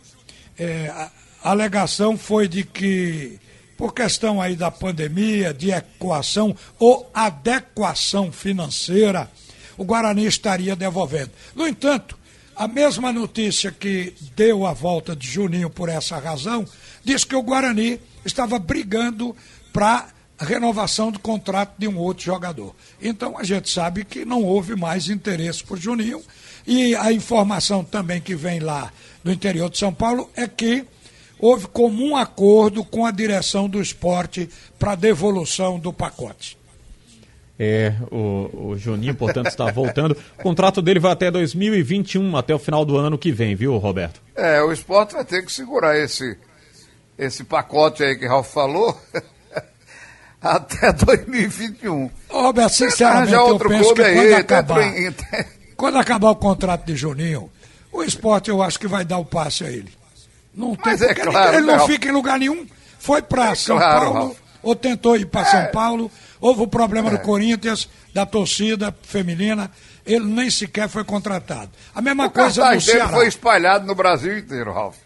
é, 0.58 0.88
a, 0.88 1.10
alegação 1.50 2.18
foi 2.18 2.48
de 2.48 2.64
que 2.64 3.38
por 3.76 3.94
questão 3.94 4.40
aí 4.42 4.56
da 4.56 4.70
pandemia, 4.70 5.54
de 5.54 5.70
equação 5.70 6.54
ou 6.78 7.08
adequação 7.14 8.32
financeira, 8.32 9.30
o 9.76 9.84
Guarani 9.84 10.26
estaria 10.26 10.74
devolvendo. 10.74 11.30
No 11.54 11.66
entanto, 11.66 12.18
a 12.56 12.66
mesma 12.66 13.12
notícia 13.12 13.70
que 13.70 14.14
deu 14.34 14.66
a 14.66 14.72
volta 14.72 15.14
de 15.14 15.28
Juninho 15.28 15.70
por 15.70 15.88
essa 15.88 16.18
razão, 16.18 16.66
diz 17.04 17.22
que 17.22 17.36
o 17.36 17.42
Guarani 17.42 18.00
estava 18.24 18.58
brigando 18.58 19.34
para 19.72 20.08
renovação 20.40 21.12
do 21.12 21.18
contrato 21.20 21.74
de 21.78 21.86
um 21.86 21.96
outro 21.98 22.24
jogador. 22.24 22.74
Então 23.00 23.38
a 23.38 23.44
gente 23.44 23.70
sabe 23.70 24.04
que 24.04 24.24
não 24.24 24.42
houve 24.42 24.74
mais 24.74 25.08
interesse 25.08 25.62
por 25.62 25.78
Juninho. 25.78 26.20
E 26.66 26.94
a 26.96 27.12
informação 27.12 27.82
também 27.82 28.20
que 28.20 28.34
vem 28.34 28.60
lá 28.60 28.92
do 29.28 29.32
interior 29.32 29.68
de 29.68 29.76
São 29.76 29.92
Paulo 29.92 30.30
é 30.34 30.48
que 30.48 30.86
houve 31.38 31.66
comum 31.66 32.16
acordo 32.16 32.82
com 32.82 33.04
a 33.04 33.10
direção 33.10 33.68
do 33.68 33.80
esporte 33.80 34.48
para 34.78 34.94
devolução 34.94 35.78
do 35.78 35.92
pacote. 35.92 36.56
É, 37.58 37.92
o, 38.10 38.70
o 38.70 38.78
Juninho, 38.78 39.14
portanto, 39.14 39.48
está 39.48 39.70
voltando. 39.70 40.16
O 40.38 40.42
contrato 40.42 40.80
dele 40.80 40.98
vai 40.98 41.12
até 41.12 41.30
2021, 41.30 42.36
até 42.38 42.54
o 42.54 42.58
final 42.58 42.86
do 42.86 42.96
ano 42.96 43.18
que 43.18 43.30
vem, 43.30 43.54
viu, 43.54 43.76
Roberto? 43.76 44.22
É, 44.34 44.62
o 44.62 44.72
esporte 44.72 45.12
vai 45.12 45.24
ter 45.24 45.44
que 45.44 45.52
segurar 45.52 45.98
esse, 45.98 46.38
esse 47.18 47.44
pacote 47.44 48.02
aí 48.02 48.16
que 48.16 48.24
o 48.24 48.28
Ralf 48.30 48.50
falou 48.50 48.98
até 50.40 50.90
2021. 50.90 52.10
Ô, 52.30 52.42
Roberto, 52.42 52.72
sinceramente, 52.72 53.34
eu 53.34 53.58
penso 53.58 53.92
que 53.92 54.02
quando 54.02 54.18
aí, 54.18 54.34
acabar, 54.34 54.80
até- 54.80 55.48
quando 55.76 55.98
acabar 55.98 56.30
o 56.30 56.36
contrato 56.36 56.86
de 56.86 56.96
Juninho, 56.96 57.50
o 57.98 58.02
esporte 58.04 58.50
eu 58.50 58.62
acho 58.62 58.78
que 58.78 58.86
vai 58.86 59.04
dar 59.04 59.18
o 59.18 59.24
passe 59.24 59.64
a 59.64 59.70
ele. 59.70 59.92
Não 60.54 60.74
tem, 60.74 60.92
Mas 60.92 61.02
é 61.02 61.14
claro, 61.14 61.56
ele 61.56 61.66
não 61.66 61.76
Ralf. 61.76 61.90
fica 61.90 62.08
em 62.08 62.12
lugar 62.12 62.38
nenhum. 62.38 62.66
Foi 62.98 63.22
para 63.22 63.50
É 63.50 63.54
São 63.54 63.76
claro, 63.76 64.00
Paulo, 64.00 64.18
Ralf. 64.26 64.38
ou 64.62 64.74
tentou 64.74 65.16
ir 65.16 65.26
para 65.26 65.42
É. 65.42 65.44
São 65.50 65.66
Paulo. 65.72 66.10
Houve 66.40 66.62
o 66.62 66.66
problema 66.66 67.10
do 67.10 67.18
Corinthians, 67.20 67.88
da 68.14 68.24
torcida 68.26 68.94
feminina. 69.02 69.70
Ele 70.06 70.24
nem 70.24 70.50
sequer 70.50 70.88
foi 70.88 71.04
contratado. 71.04 71.70
A 71.94 72.00
mesma 72.00 72.26
O 72.26 72.30
coisa 72.30 72.74
no 72.74 72.80
Ceará. 72.80 73.08
foi 73.08 73.26
espalhado 73.28 73.86
no 73.86 73.94
Brasil 73.94 74.38
inteiro, 74.38 74.72
Ralf. 74.72 74.96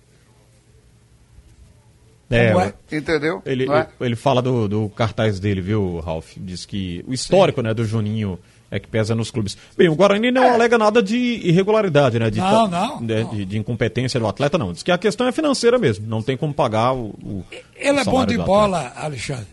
É, 2.31 2.47
é? 2.47 2.97
Entendeu? 2.97 3.43
Ele, 3.45 3.67
Não 3.67 3.77
é? 3.77 3.89
ele 4.01 4.17
fala 4.17 4.41
do, 4.41 4.67
do 4.67 4.89
cartaz 4.89 5.39
dele, 5.39 5.61
viu, 5.61 6.01
Ralf? 6.01 6.33
Diz 6.39 6.65
que 6.65 7.05
o 7.07 7.13
histórico 7.13 7.61
né, 7.61 7.75
do 7.75 7.85
Juninho 7.85 8.39
é 8.73 8.81
que 8.81 8.89
pesa 8.89 9.15
nos 9.15 9.31
clubes. 9.31 9.57
Bem, 9.77 9.89
o 9.89 9.95
Guarani 9.95 10.31
não 10.33 10.51
alega 10.53 10.77
nada 10.79 11.01
de 11.03 11.17
irregularidade, 11.17 12.19
né? 12.19 12.31
De, 12.31 12.41
É. 12.41 12.43
Não, 12.43 12.67
não, 12.67 13.05
de, 13.07 13.25
de- 13.25 13.45
de 13.45 13.59
incompetência 13.59 14.19
do 14.19 14.27
atleta, 14.27 14.57
não. 14.59 14.73
Diz 14.73 14.83
que 14.83 14.91
a 14.91 14.97
questão 14.99 15.29
é 15.29 15.33
financeira 15.33 15.79
mesmo. 15.79 16.07
Não 16.09 16.23
tem 16.23 16.37
como 16.37 16.53
pagar 16.55 16.93
o. 16.95 17.11
o 17.23 17.45
Ele 17.77 17.99
o 17.99 18.01
é 18.01 18.05
bom 18.05 18.25
de 18.27 18.39
bola, 18.39 18.93
Alexandre. 18.97 19.47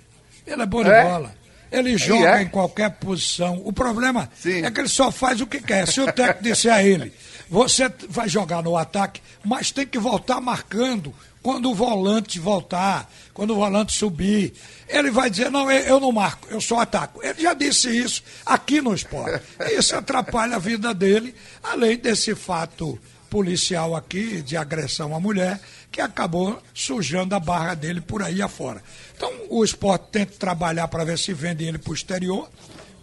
Ele 0.47 0.61
é 0.61 0.65
bom 0.65 0.82
de 0.84 0.89
É? 0.89 1.03
bola. 1.03 1.32
Ele 1.72 1.95
joga 1.99 2.39
é? 2.39 2.41
em 2.41 2.47
qualquer 2.47 2.89
posição. 2.91 3.61
O 3.63 3.72
problema 3.72 4.28
Sim. 4.34 4.63
é 4.65 4.72
que 4.72 4.80
ele 4.80 4.88
só 4.88 5.11
faz 5.11 5.39
o 5.39 5.45
que 5.45 5.61
quer. 5.61 5.88
Se 5.88 6.01
o 6.01 6.11
técnico 6.11 6.41
disser 6.43 6.74
a 6.74 6.82
ele, 6.82 7.13
você 7.47 7.91
vai 8.09 8.28
jogar 8.28 8.63
no 8.63 8.76
ataque, 8.76 9.22
mas 9.45 9.70
tem 9.70 9.86
que 9.86 9.99
voltar 9.99 10.41
marcando 10.41 11.13
quando 11.42 11.72
o 11.72 11.76
volante 11.76 12.40
voltar, 12.40 13.10
quando 13.34 13.52
o 13.52 13.56
volante 13.56 13.96
subir. 13.96 14.54
Ele 14.88 15.10
vai 15.12 15.30
dizer, 15.30 15.50
não, 15.50 15.72
eu 15.72 16.00
não 16.00 16.12
marco, 16.12 16.48
eu 16.50 16.60
só 16.60 16.80
ataco. 16.80 17.24
Ele 17.24 17.42
já 17.42 17.54
disse 17.54 17.90
isso 17.90 18.24
aqui 18.46 18.82
no 18.82 18.94
esporte. 18.94 19.44
Isso 19.78 19.96
atrapalha 19.96 20.56
a 20.56 20.60
vida 20.60 20.94
dele, 20.94 21.34
além 21.64 21.98
desse 21.98 22.36
fato 22.36 23.00
policial 23.30 23.96
aqui 23.96 24.42
de 24.42 24.58
agressão 24.58 25.16
à 25.16 25.20
mulher, 25.20 25.62
que 25.92 26.02
acabou 26.02 26.62
sujando 26.74 27.36
a 27.36 27.40
barra 27.40 27.76
dele 27.76 28.02
por 28.02 28.24
aí 28.24 28.42
afora. 28.42 28.82
Então 29.16 29.32
o 29.50 29.64
esporte 29.64 30.08
tenta 30.12 30.34
trabalhar 30.38 30.88
para 30.88 31.04
ver 31.04 31.18
se 31.18 31.34
vende 31.34 31.64
ele 31.64 31.78
para 31.78 31.92
o 31.92 31.94
exterior, 31.94 32.50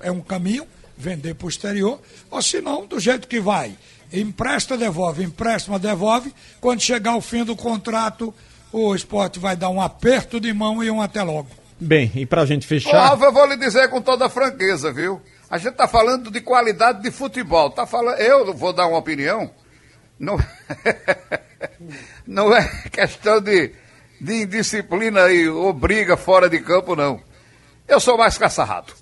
é 0.01 0.11
um 0.11 0.20
caminho, 0.20 0.66
vender 0.97 1.34
para 1.34 1.47
o 1.47 1.49
exterior, 1.49 2.01
ou 2.30 2.43
se 2.43 2.61
não, 2.61 2.87
do 2.87 2.99
jeito 2.99 3.28
que 3.28 3.41
vai. 3.41 3.76
Empresta, 4.20 4.76
devolve, 4.76 5.22
empresta, 5.22 5.78
devolve. 5.78 6.34
Quando 6.60 6.80
chegar 6.80 7.16
o 7.16 7.20
fim 7.20 7.44
do 7.44 7.54
contrato, 7.54 8.34
o 8.72 8.94
esporte 8.94 9.38
vai 9.38 9.54
dar 9.54 9.68
um 9.68 9.80
aperto 9.80 10.40
de 10.40 10.52
mão 10.52 10.82
e 10.82 10.90
um 10.90 11.02
até 11.02 11.22
logo. 11.22 11.48
Bem, 11.78 12.10
e 12.14 12.24
pra 12.24 12.46
gente 12.46 12.64
Ô, 12.64 12.68
fechar. 12.68 13.08
Ralf, 13.08 13.20
eu 13.20 13.32
vou 13.32 13.46
lhe 13.46 13.56
dizer 13.56 13.88
com 13.90 14.00
toda 14.00 14.28
franqueza, 14.30 14.90
viu? 14.90 15.20
A 15.50 15.58
gente 15.58 15.74
tá 15.74 15.86
falando 15.86 16.30
de 16.30 16.40
qualidade 16.40 17.02
de 17.02 17.10
futebol. 17.10 17.70
Tá 17.70 17.86
falando... 17.86 18.18
Eu 18.18 18.54
vou 18.54 18.72
dar 18.72 18.86
uma 18.86 18.98
opinião. 18.98 19.50
Não, 20.18 20.38
não 22.26 22.56
é 22.56 22.66
questão 22.90 23.40
de, 23.40 23.72
de 24.18 24.42
indisciplina 24.42 25.28
e 25.30 25.46
ou 25.46 25.72
briga 25.74 26.16
fora 26.16 26.48
de 26.48 26.58
campo, 26.60 26.96
não. 26.96 27.20
Eu 27.86 28.00
sou 28.00 28.16
mais 28.16 28.38
caçarrado. 28.38 28.94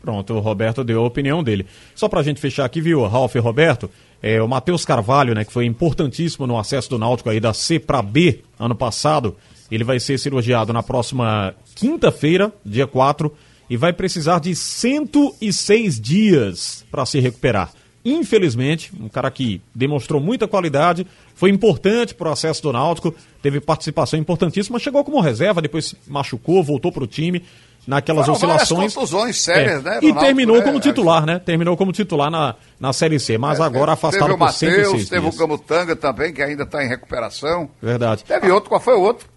Pronto, 0.00 0.34
o 0.34 0.40
Roberto 0.40 0.82
deu 0.82 1.02
a 1.02 1.06
opinião 1.06 1.42
dele. 1.42 1.66
Só 1.94 2.08
pra 2.08 2.22
gente 2.22 2.40
fechar 2.40 2.64
aqui, 2.64 2.80
viu, 2.80 3.06
Ralf 3.06 3.34
e 3.34 3.38
Roberto, 3.38 3.90
é, 4.22 4.40
o 4.42 4.48
Matheus 4.48 4.84
Carvalho, 4.84 5.34
né, 5.34 5.44
que 5.44 5.52
foi 5.52 5.66
importantíssimo 5.66 6.46
no 6.46 6.58
acesso 6.58 6.90
do 6.90 6.98
Náutico 6.98 7.30
aí 7.30 7.40
da 7.40 7.52
C 7.52 7.78
para 7.78 8.02
B 8.02 8.40
ano 8.58 8.74
passado, 8.74 9.36
ele 9.70 9.84
vai 9.84 10.00
ser 10.00 10.18
cirurgiado 10.18 10.72
na 10.72 10.82
próxima 10.82 11.54
quinta-feira, 11.74 12.52
dia 12.64 12.86
4, 12.86 13.32
e 13.68 13.76
vai 13.76 13.92
precisar 13.92 14.40
de 14.40 14.54
106 14.54 16.00
dias 16.00 16.84
para 16.90 17.06
se 17.06 17.20
recuperar. 17.20 17.72
Infelizmente, 18.04 18.90
um 18.98 19.08
cara 19.08 19.30
que 19.30 19.60
demonstrou 19.74 20.20
muita 20.20 20.48
qualidade, 20.48 21.06
foi 21.34 21.50
importante 21.50 22.14
para 22.14 22.30
o 22.30 22.32
acesso 22.32 22.62
do 22.62 22.72
Náutico, 22.72 23.14
teve 23.42 23.60
participação 23.60 24.18
importantíssima, 24.18 24.78
chegou 24.78 25.04
como 25.04 25.20
reserva, 25.20 25.60
depois 25.60 25.86
se 25.86 25.96
machucou, 26.08 26.62
voltou 26.64 26.90
para 26.90 27.04
o 27.04 27.06
time 27.06 27.42
naquelas 27.90 28.24
Foram 28.24 28.36
oscilações. 28.36 28.94
contusões 28.94 29.36
sérias, 29.36 29.84
É, 29.84 29.90
né, 29.90 29.98
E 30.00 30.14
terminou 30.14 30.56
né? 30.58 30.62
como 30.62 30.78
titular, 30.80 31.26
né? 31.26 31.38
Terminou 31.40 31.76
como 31.76 31.92
titular 31.92 32.30
na, 32.30 32.54
na 32.78 32.92
Série 32.92 33.18
C, 33.18 33.36
mas 33.36 33.60
agora 33.60 33.92
afastado 33.92 34.22
teve 34.22 34.34
o 34.34 34.38
por 34.38 34.52
106 34.52 34.82
Matheus, 34.86 35.08
teve 35.08 35.20
dias. 35.22 35.34
o 35.34 35.38
Camutanga 35.38 35.96
também, 35.96 36.32
que 36.32 36.40
ainda 36.40 36.62
está 36.62 36.84
em 36.84 36.88
recuperação. 36.88 37.68
Verdade. 37.82 38.24
Teve 38.24 38.50
outro, 38.50 38.68
qual 38.70 38.80
foi 38.80 38.94
o 38.94 39.00
outro? 39.00 39.28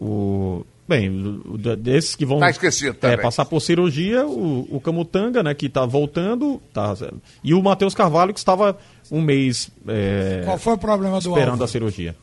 O... 0.00 0.64
Bem, 0.88 1.40
desses 1.78 2.14
que 2.16 2.26
vão 2.26 2.38
Tá 2.40 2.50
esquecido 2.50 2.90
é, 2.90 3.00
também. 3.00 3.18
passar 3.20 3.44
por 3.44 3.60
cirurgia, 3.60 4.26
o, 4.26 4.66
o 4.70 4.80
Camutanga, 4.80 5.42
né, 5.42 5.54
que 5.54 5.68
tá 5.68 5.86
voltando, 5.86 6.60
tá, 6.72 6.94
e 7.42 7.54
o 7.54 7.62
Matheus 7.62 7.94
Carvalho, 7.94 8.32
que 8.32 8.38
estava 8.38 8.76
um 9.10 9.20
mês 9.22 9.70
é, 9.88 10.42
Qual 10.44 10.58
foi 10.58 10.74
o 10.74 10.78
problema 10.78 11.14
do 11.20 11.28
esperando 11.28 11.48
Álvaro? 11.50 11.64
a 11.64 11.68
cirurgia. 11.68 12.16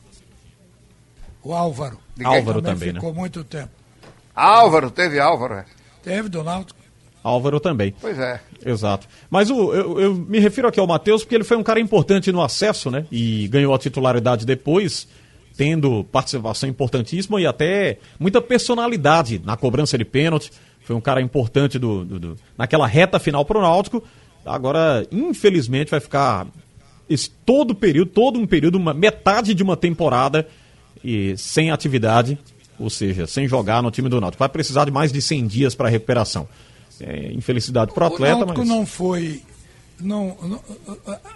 O 1.42 1.54
Álvaro. 1.54 1.98
Álvaro 2.22 2.60
também, 2.62 2.88
né? 2.92 3.00
ficou 3.00 3.14
muito 3.14 3.42
tempo. 3.44 3.70
Álvaro, 4.40 4.90
teve 4.90 5.18
Álvaro. 5.18 5.54
é. 5.54 5.64
Teve, 6.02 6.28
do 6.28 6.42
Náutico. 6.42 6.78
Álvaro 7.22 7.60
também. 7.60 7.94
Pois 8.00 8.18
é. 8.18 8.40
Exato. 8.64 9.06
Mas 9.28 9.50
o, 9.50 9.74
eu, 9.74 10.00
eu 10.00 10.14
me 10.14 10.38
refiro 10.38 10.66
aqui 10.68 10.80
ao 10.80 10.86
Matheus 10.86 11.22
porque 11.22 11.34
ele 11.34 11.44
foi 11.44 11.56
um 11.58 11.62
cara 11.62 11.78
importante 11.78 12.32
no 12.32 12.40
acesso, 12.42 12.90
né? 12.90 13.04
E 13.12 13.46
ganhou 13.48 13.74
a 13.74 13.78
titularidade 13.78 14.46
depois, 14.46 15.06
tendo 15.56 16.02
participação 16.04 16.66
importantíssima 16.68 17.38
e 17.40 17.46
até 17.46 17.98
muita 18.18 18.40
personalidade 18.40 19.40
na 19.44 19.56
cobrança 19.56 19.98
de 19.98 20.04
pênalti. 20.06 20.50
Foi 20.82 20.96
um 20.96 21.00
cara 21.00 21.20
importante 21.20 21.78
do, 21.78 22.04
do- 22.06 22.18
do- 22.18 22.36
naquela 22.56 22.86
reta 22.86 23.18
final 23.18 23.44
para 23.44 23.58
o 23.58 23.62
Náutico. 23.62 24.02
Agora, 24.46 25.06
infelizmente, 25.12 25.90
vai 25.90 26.00
ficar 26.00 26.46
esse 27.08 27.28
todo 27.28 27.74
período, 27.74 28.10
todo 28.12 28.38
um 28.38 28.46
período, 28.46 28.76
uma 28.76 28.94
metade 28.94 29.52
de 29.52 29.62
uma 29.62 29.76
temporada 29.76 30.48
e 31.04 31.36
sem 31.36 31.70
atividade, 31.70 32.38
ou 32.80 32.90
seja, 32.90 33.26
sem 33.26 33.46
jogar 33.46 33.82
no 33.82 33.90
time 33.90 34.08
do 34.08 34.20
Náutico. 34.20 34.38
Vai 34.40 34.48
precisar 34.48 34.84
de 34.86 34.90
mais 34.90 35.12
de 35.12 35.20
100 35.22 35.46
dias 35.46 35.74
para 35.74 35.88
recuperação. 35.88 36.48
É, 36.98 37.32
infelicidade 37.32 37.92
para 37.92 38.04
o 38.04 38.06
atleta, 38.14 38.36
o 38.36 38.38
Náutico 38.40 38.58
mas 38.60 38.68
não 38.68 38.84
foi. 38.86 39.42
Não, 40.00 40.34
não- 40.42 40.62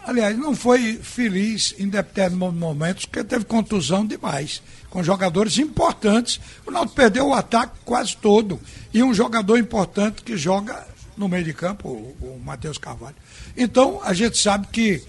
aliás, 0.06 0.36
não 0.38 0.54
foi 0.56 0.94
feliz 0.94 1.74
em 1.78 1.86
determinados 1.88 2.56
momentos, 2.58 3.04
porque 3.04 3.22
teve 3.22 3.44
contusão 3.44 4.06
demais, 4.06 4.62
com 4.88 5.02
jogadores 5.02 5.58
importantes. 5.58 6.40
O 6.66 6.70
Náutico 6.70 6.94
perdeu 6.96 7.28
o 7.28 7.34
ataque 7.34 7.74
quase 7.84 8.16
todo. 8.16 8.58
E 8.92 9.02
um 9.02 9.12
jogador 9.12 9.58
importante 9.58 10.22
que 10.22 10.34
joga 10.36 10.86
no 11.16 11.28
meio 11.28 11.44
de 11.44 11.52
campo, 11.52 11.88
o, 11.88 12.16
o 12.22 12.40
Matheus 12.42 12.78
Carvalho. 12.78 13.14
Então, 13.56 14.00
a 14.02 14.12
gente 14.14 14.36
sabe 14.38 14.66
que 14.72 15.02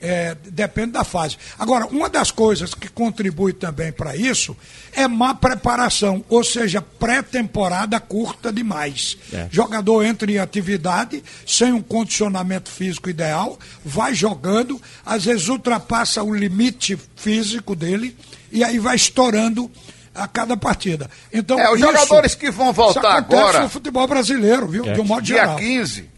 é, 0.00 0.36
depende 0.50 0.92
da 0.92 1.04
fase. 1.04 1.36
Agora, 1.58 1.86
uma 1.86 2.08
das 2.08 2.30
coisas 2.30 2.72
que 2.74 2.88
contribui 2.88 3.52
também 3.52 3.92
para 3.92 4.16
isso 4.16 4.56
é 4.92 5.06
má 5.06 5.34
preparação, 5.34 6.24
ou 6.28 6.42
seja, 6.42 6.80
pré-temporada 6.80 8.00
curta 8.00 8.52
demais. 8.52 9.16
É. 9.32 9.46
Jogador 9.50 10.02
entra 10.04 10.30
em 10.30 10.38
atividade 10.38 11.22
sem 11.46 11.72
um 11.72 11.82
condicionamento 11.82 12.70
físico 12.70 13.10
ideal, 13.10 13.58
vai 13.84 14.14
jogando, 14.14 14.80
às 15.04 15.24
vezes 15.24 15.48
ultrapassa 15.48 16.22
o 16.22 16.34
limite 16.34 16.98
físico 17.16 17.74
dele 17.76 18.16
e 18.50 18.64
aí 18.64 18.78
vai 18.78 18.96
estourando 18.96 19.70
a 20.14 20.26
cada 20.26 20.56
partida. 20.56 21.08
Então, 21.32 21.58
É, 21.58 21.68
os 21.70 21.78
isso- 21.78 21.86
jogadores 21.86 22.34
que 22.34 22.50
vão 22.50 22.72
voltar 22.72 23.00
isso 23.00 23.06
acontece 23.06 23.40
agora- 23.42 23.60
no 23.62 23.68
futebol 23.68 24.06
brasileiro, 24.08 24.66
viu? 24.66 24.84
É. 24.86 24.92
De 24.94 25.00
um 25.00 25.04
modo 25.04 25.22
Dia 25.22 25.36
geral. 25.36 25.56
15, 25.56 26.10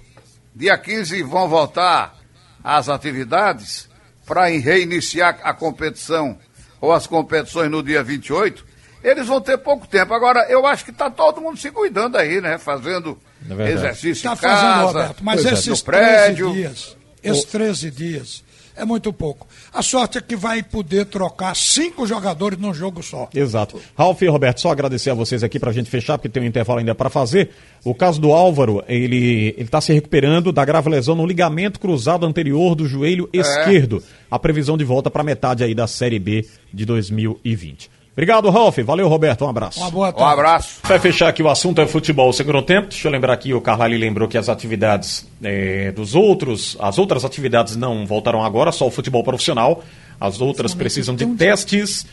dia 0.55 0.79
15 0.79 1.23
vão 1.23 1.49
voltar 1.49 2.17
às 2.63 2.89
atividades 2.89 3.89
para 4.27 4.47
reiniciar 4.47 5.41
a 5.43 5.53
competição 5.53 6.39
ou 6.81 6.93
as 6.93 7.07
competições 7.07 7.71
no 7.71 7.83
dia 7.83 8.03
28. 8.03 8.65
Eles 9.03 9.27
vão 9.27 9.41
ter 9.41 9.59
pouco 9.59 9.87
tempo. 9.87 10.15
Agora, 10.15 10.47
eu 10.49 10.65
acho 10.65 10.85
que 10.85 10.91
está 10.91 11.11
todo 11.11 11.41
mundo 11.41 11.59
se 11.59 11.71
cuidando 11.71 12.17
aí, 12.17 12.41
né? 12.41 12.57
Fazendo 12.57 13.19
É 13.51 13.71
exercício 13.71 14.33
Está 14.33 14.33
em 14.33 14.37
casa, 14.37 14.63
fazendo, 14.63 14.87
Roberto, 14.87 15.25
mas 15.25 15.45
é, 15.45 15.53
esses 15.53 15.67
no 15.67 15.85
prédio. 15.85 16.53
13 16.53 16.61
dias, 16.61 16.97
esses 17.23 17.45
13 17.45 17.91
dias, 17.91 18.45
é 18.77 18.85
muito 18.85 19.13
pouco. 19.13 19.47
A 19.73 19.83
sorte 19.83 20.19
é 20.19 20.21
que 20.21 20.37
vai 20.37 20.63
poder 20.63 21.07
trocar 21.07 21.55
cinco 21.55 22.07
jogadores 22.07 22.59
num 22.59 22.73
jogo 22.73 23.03
só. 23.03 23.29
Exato. 23.35 23.81
Ralf 23.97 24.21
e 24.23 24.27
Roberto, 24.27 24.61
só 24.61 24.71
agradecer 24.71 25.11
a 25.11 25.15
vocês 25.15 25.43
aqui 25.43 25.59
para 25.59 25.71
a 25.71 25.73
gente 25.73 25.91
fechar, 25.91 26.19
porque 26.19 26.29
tem 26.29 26.43
um 26.43 26.47
intervalo 26.47 26.79
ainda 26.79 26.95
para 26.95 27.11
fazer. 27.11 27.51
O 27.85 27.95
caso 27.95 28.21
do 28.21 28.33
Álvaro, 28.33 28.83
ele 28.89 29.55
está 29.59 29.81
se 29.81 29.93
recuperando 29.93 30.53
da 30.53 30.65
grave 30.65 30.89
lesão 30.89 31.15
no 31.15 31.27
ligamento 31.27 31.81
cruzado 31.81 32.27
anterior 32.27 32.75
do 32.75 32.87
joelho 32.87 33.29
é. 33.33 33.39
esquerdo. 33.39 34.03
A 34.31 34.39
previsão 34.39 34.77
de 34.77 34.85
volta 34.85 35.11
para 35.11 35.23
metade 35.23 35.63
aí 35.63 35.75
da 35.75 35.87
Série 35.87 36.19
B 36.19 36.47
de 36.73 36.85
2020. 36.85 38.02
Obrigado, 38.13 38.51
Ralf. 38.51 38.79
Valeu, 38.79 39.09
Roberto. 39.09 39.45
Um 39.45 39.49
abraço. 39.49 39.81
Uma 39.81 39.91
boa 39.91 40.13
tarde. 40.13 40.25
Um 40.25 40.33
abraço. 40.33 40.81
Vai 40.83 40.99
fechar 40.99 41.29
aqui 41.29 41.43
o 41.43 41.49
assunto 41.49 41.81
é 41.81 41.87
futebol 41.87 42.31
segundo 42.33 42.61
tempo. 42.61 42.89
Deixa 42.89 43.09
eu 43.09 43.13
lembrar 43.13 43.33
aqui, 43.33 43.55
o 43.55 43.61
Carlali 43.61 43.97
lembrou 43.97 44.29
que 44.29 44.37
as 44.37 44.49
atividades 44.51 45.27
é, 45.43 45.91
dos 45.93 46.15
outros, 46.15 46.77
as 46.79 46.99
outras 46.99 47.25
atividades 47.25 47.75
não 47.75 48.07
voltaram 48.07 48.45
agora, 48.45 48.71
só 48.71 48.87
o 48.87 48.91
futebol 48.91 49.25
profissional. 49.25 49.83
As 50.21 50.41
outras 50.41 50.75
precisam 50.75 51.15
de 51.15 51.27
testes. 51.27 52.07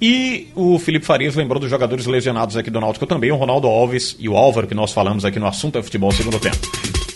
E 0.00 0.48
o 0.54 0.78
Felipe 0.78 1.06
Farias 1.06 1.34
lembrou 1.34 1.58
dos 1.58 1.70
jogadores 1.70 2.04
lesionados 2.04 2.54
aqui 2.54 2.70
do 2.70 2.78
Náutico 2.78 3.06
também, 3.06 3.32
o 3.32 3.36
Ronaldo 3.36 3.66
Alves 3.66 4.14
e 4.18 4.28
o 4.28 4.36
Álvaro, 4.36 4.66
que 4.66 4.74
nós 4.74 4.92
falamos 4.92 5.24
aqui 5.24 5.38
no 5.38 5.46
assunto 5.46 5.78
é 5.78 5.82
futebol 5.82 6.12
segundo 6.12 6.38
tempo. 6.38 7.15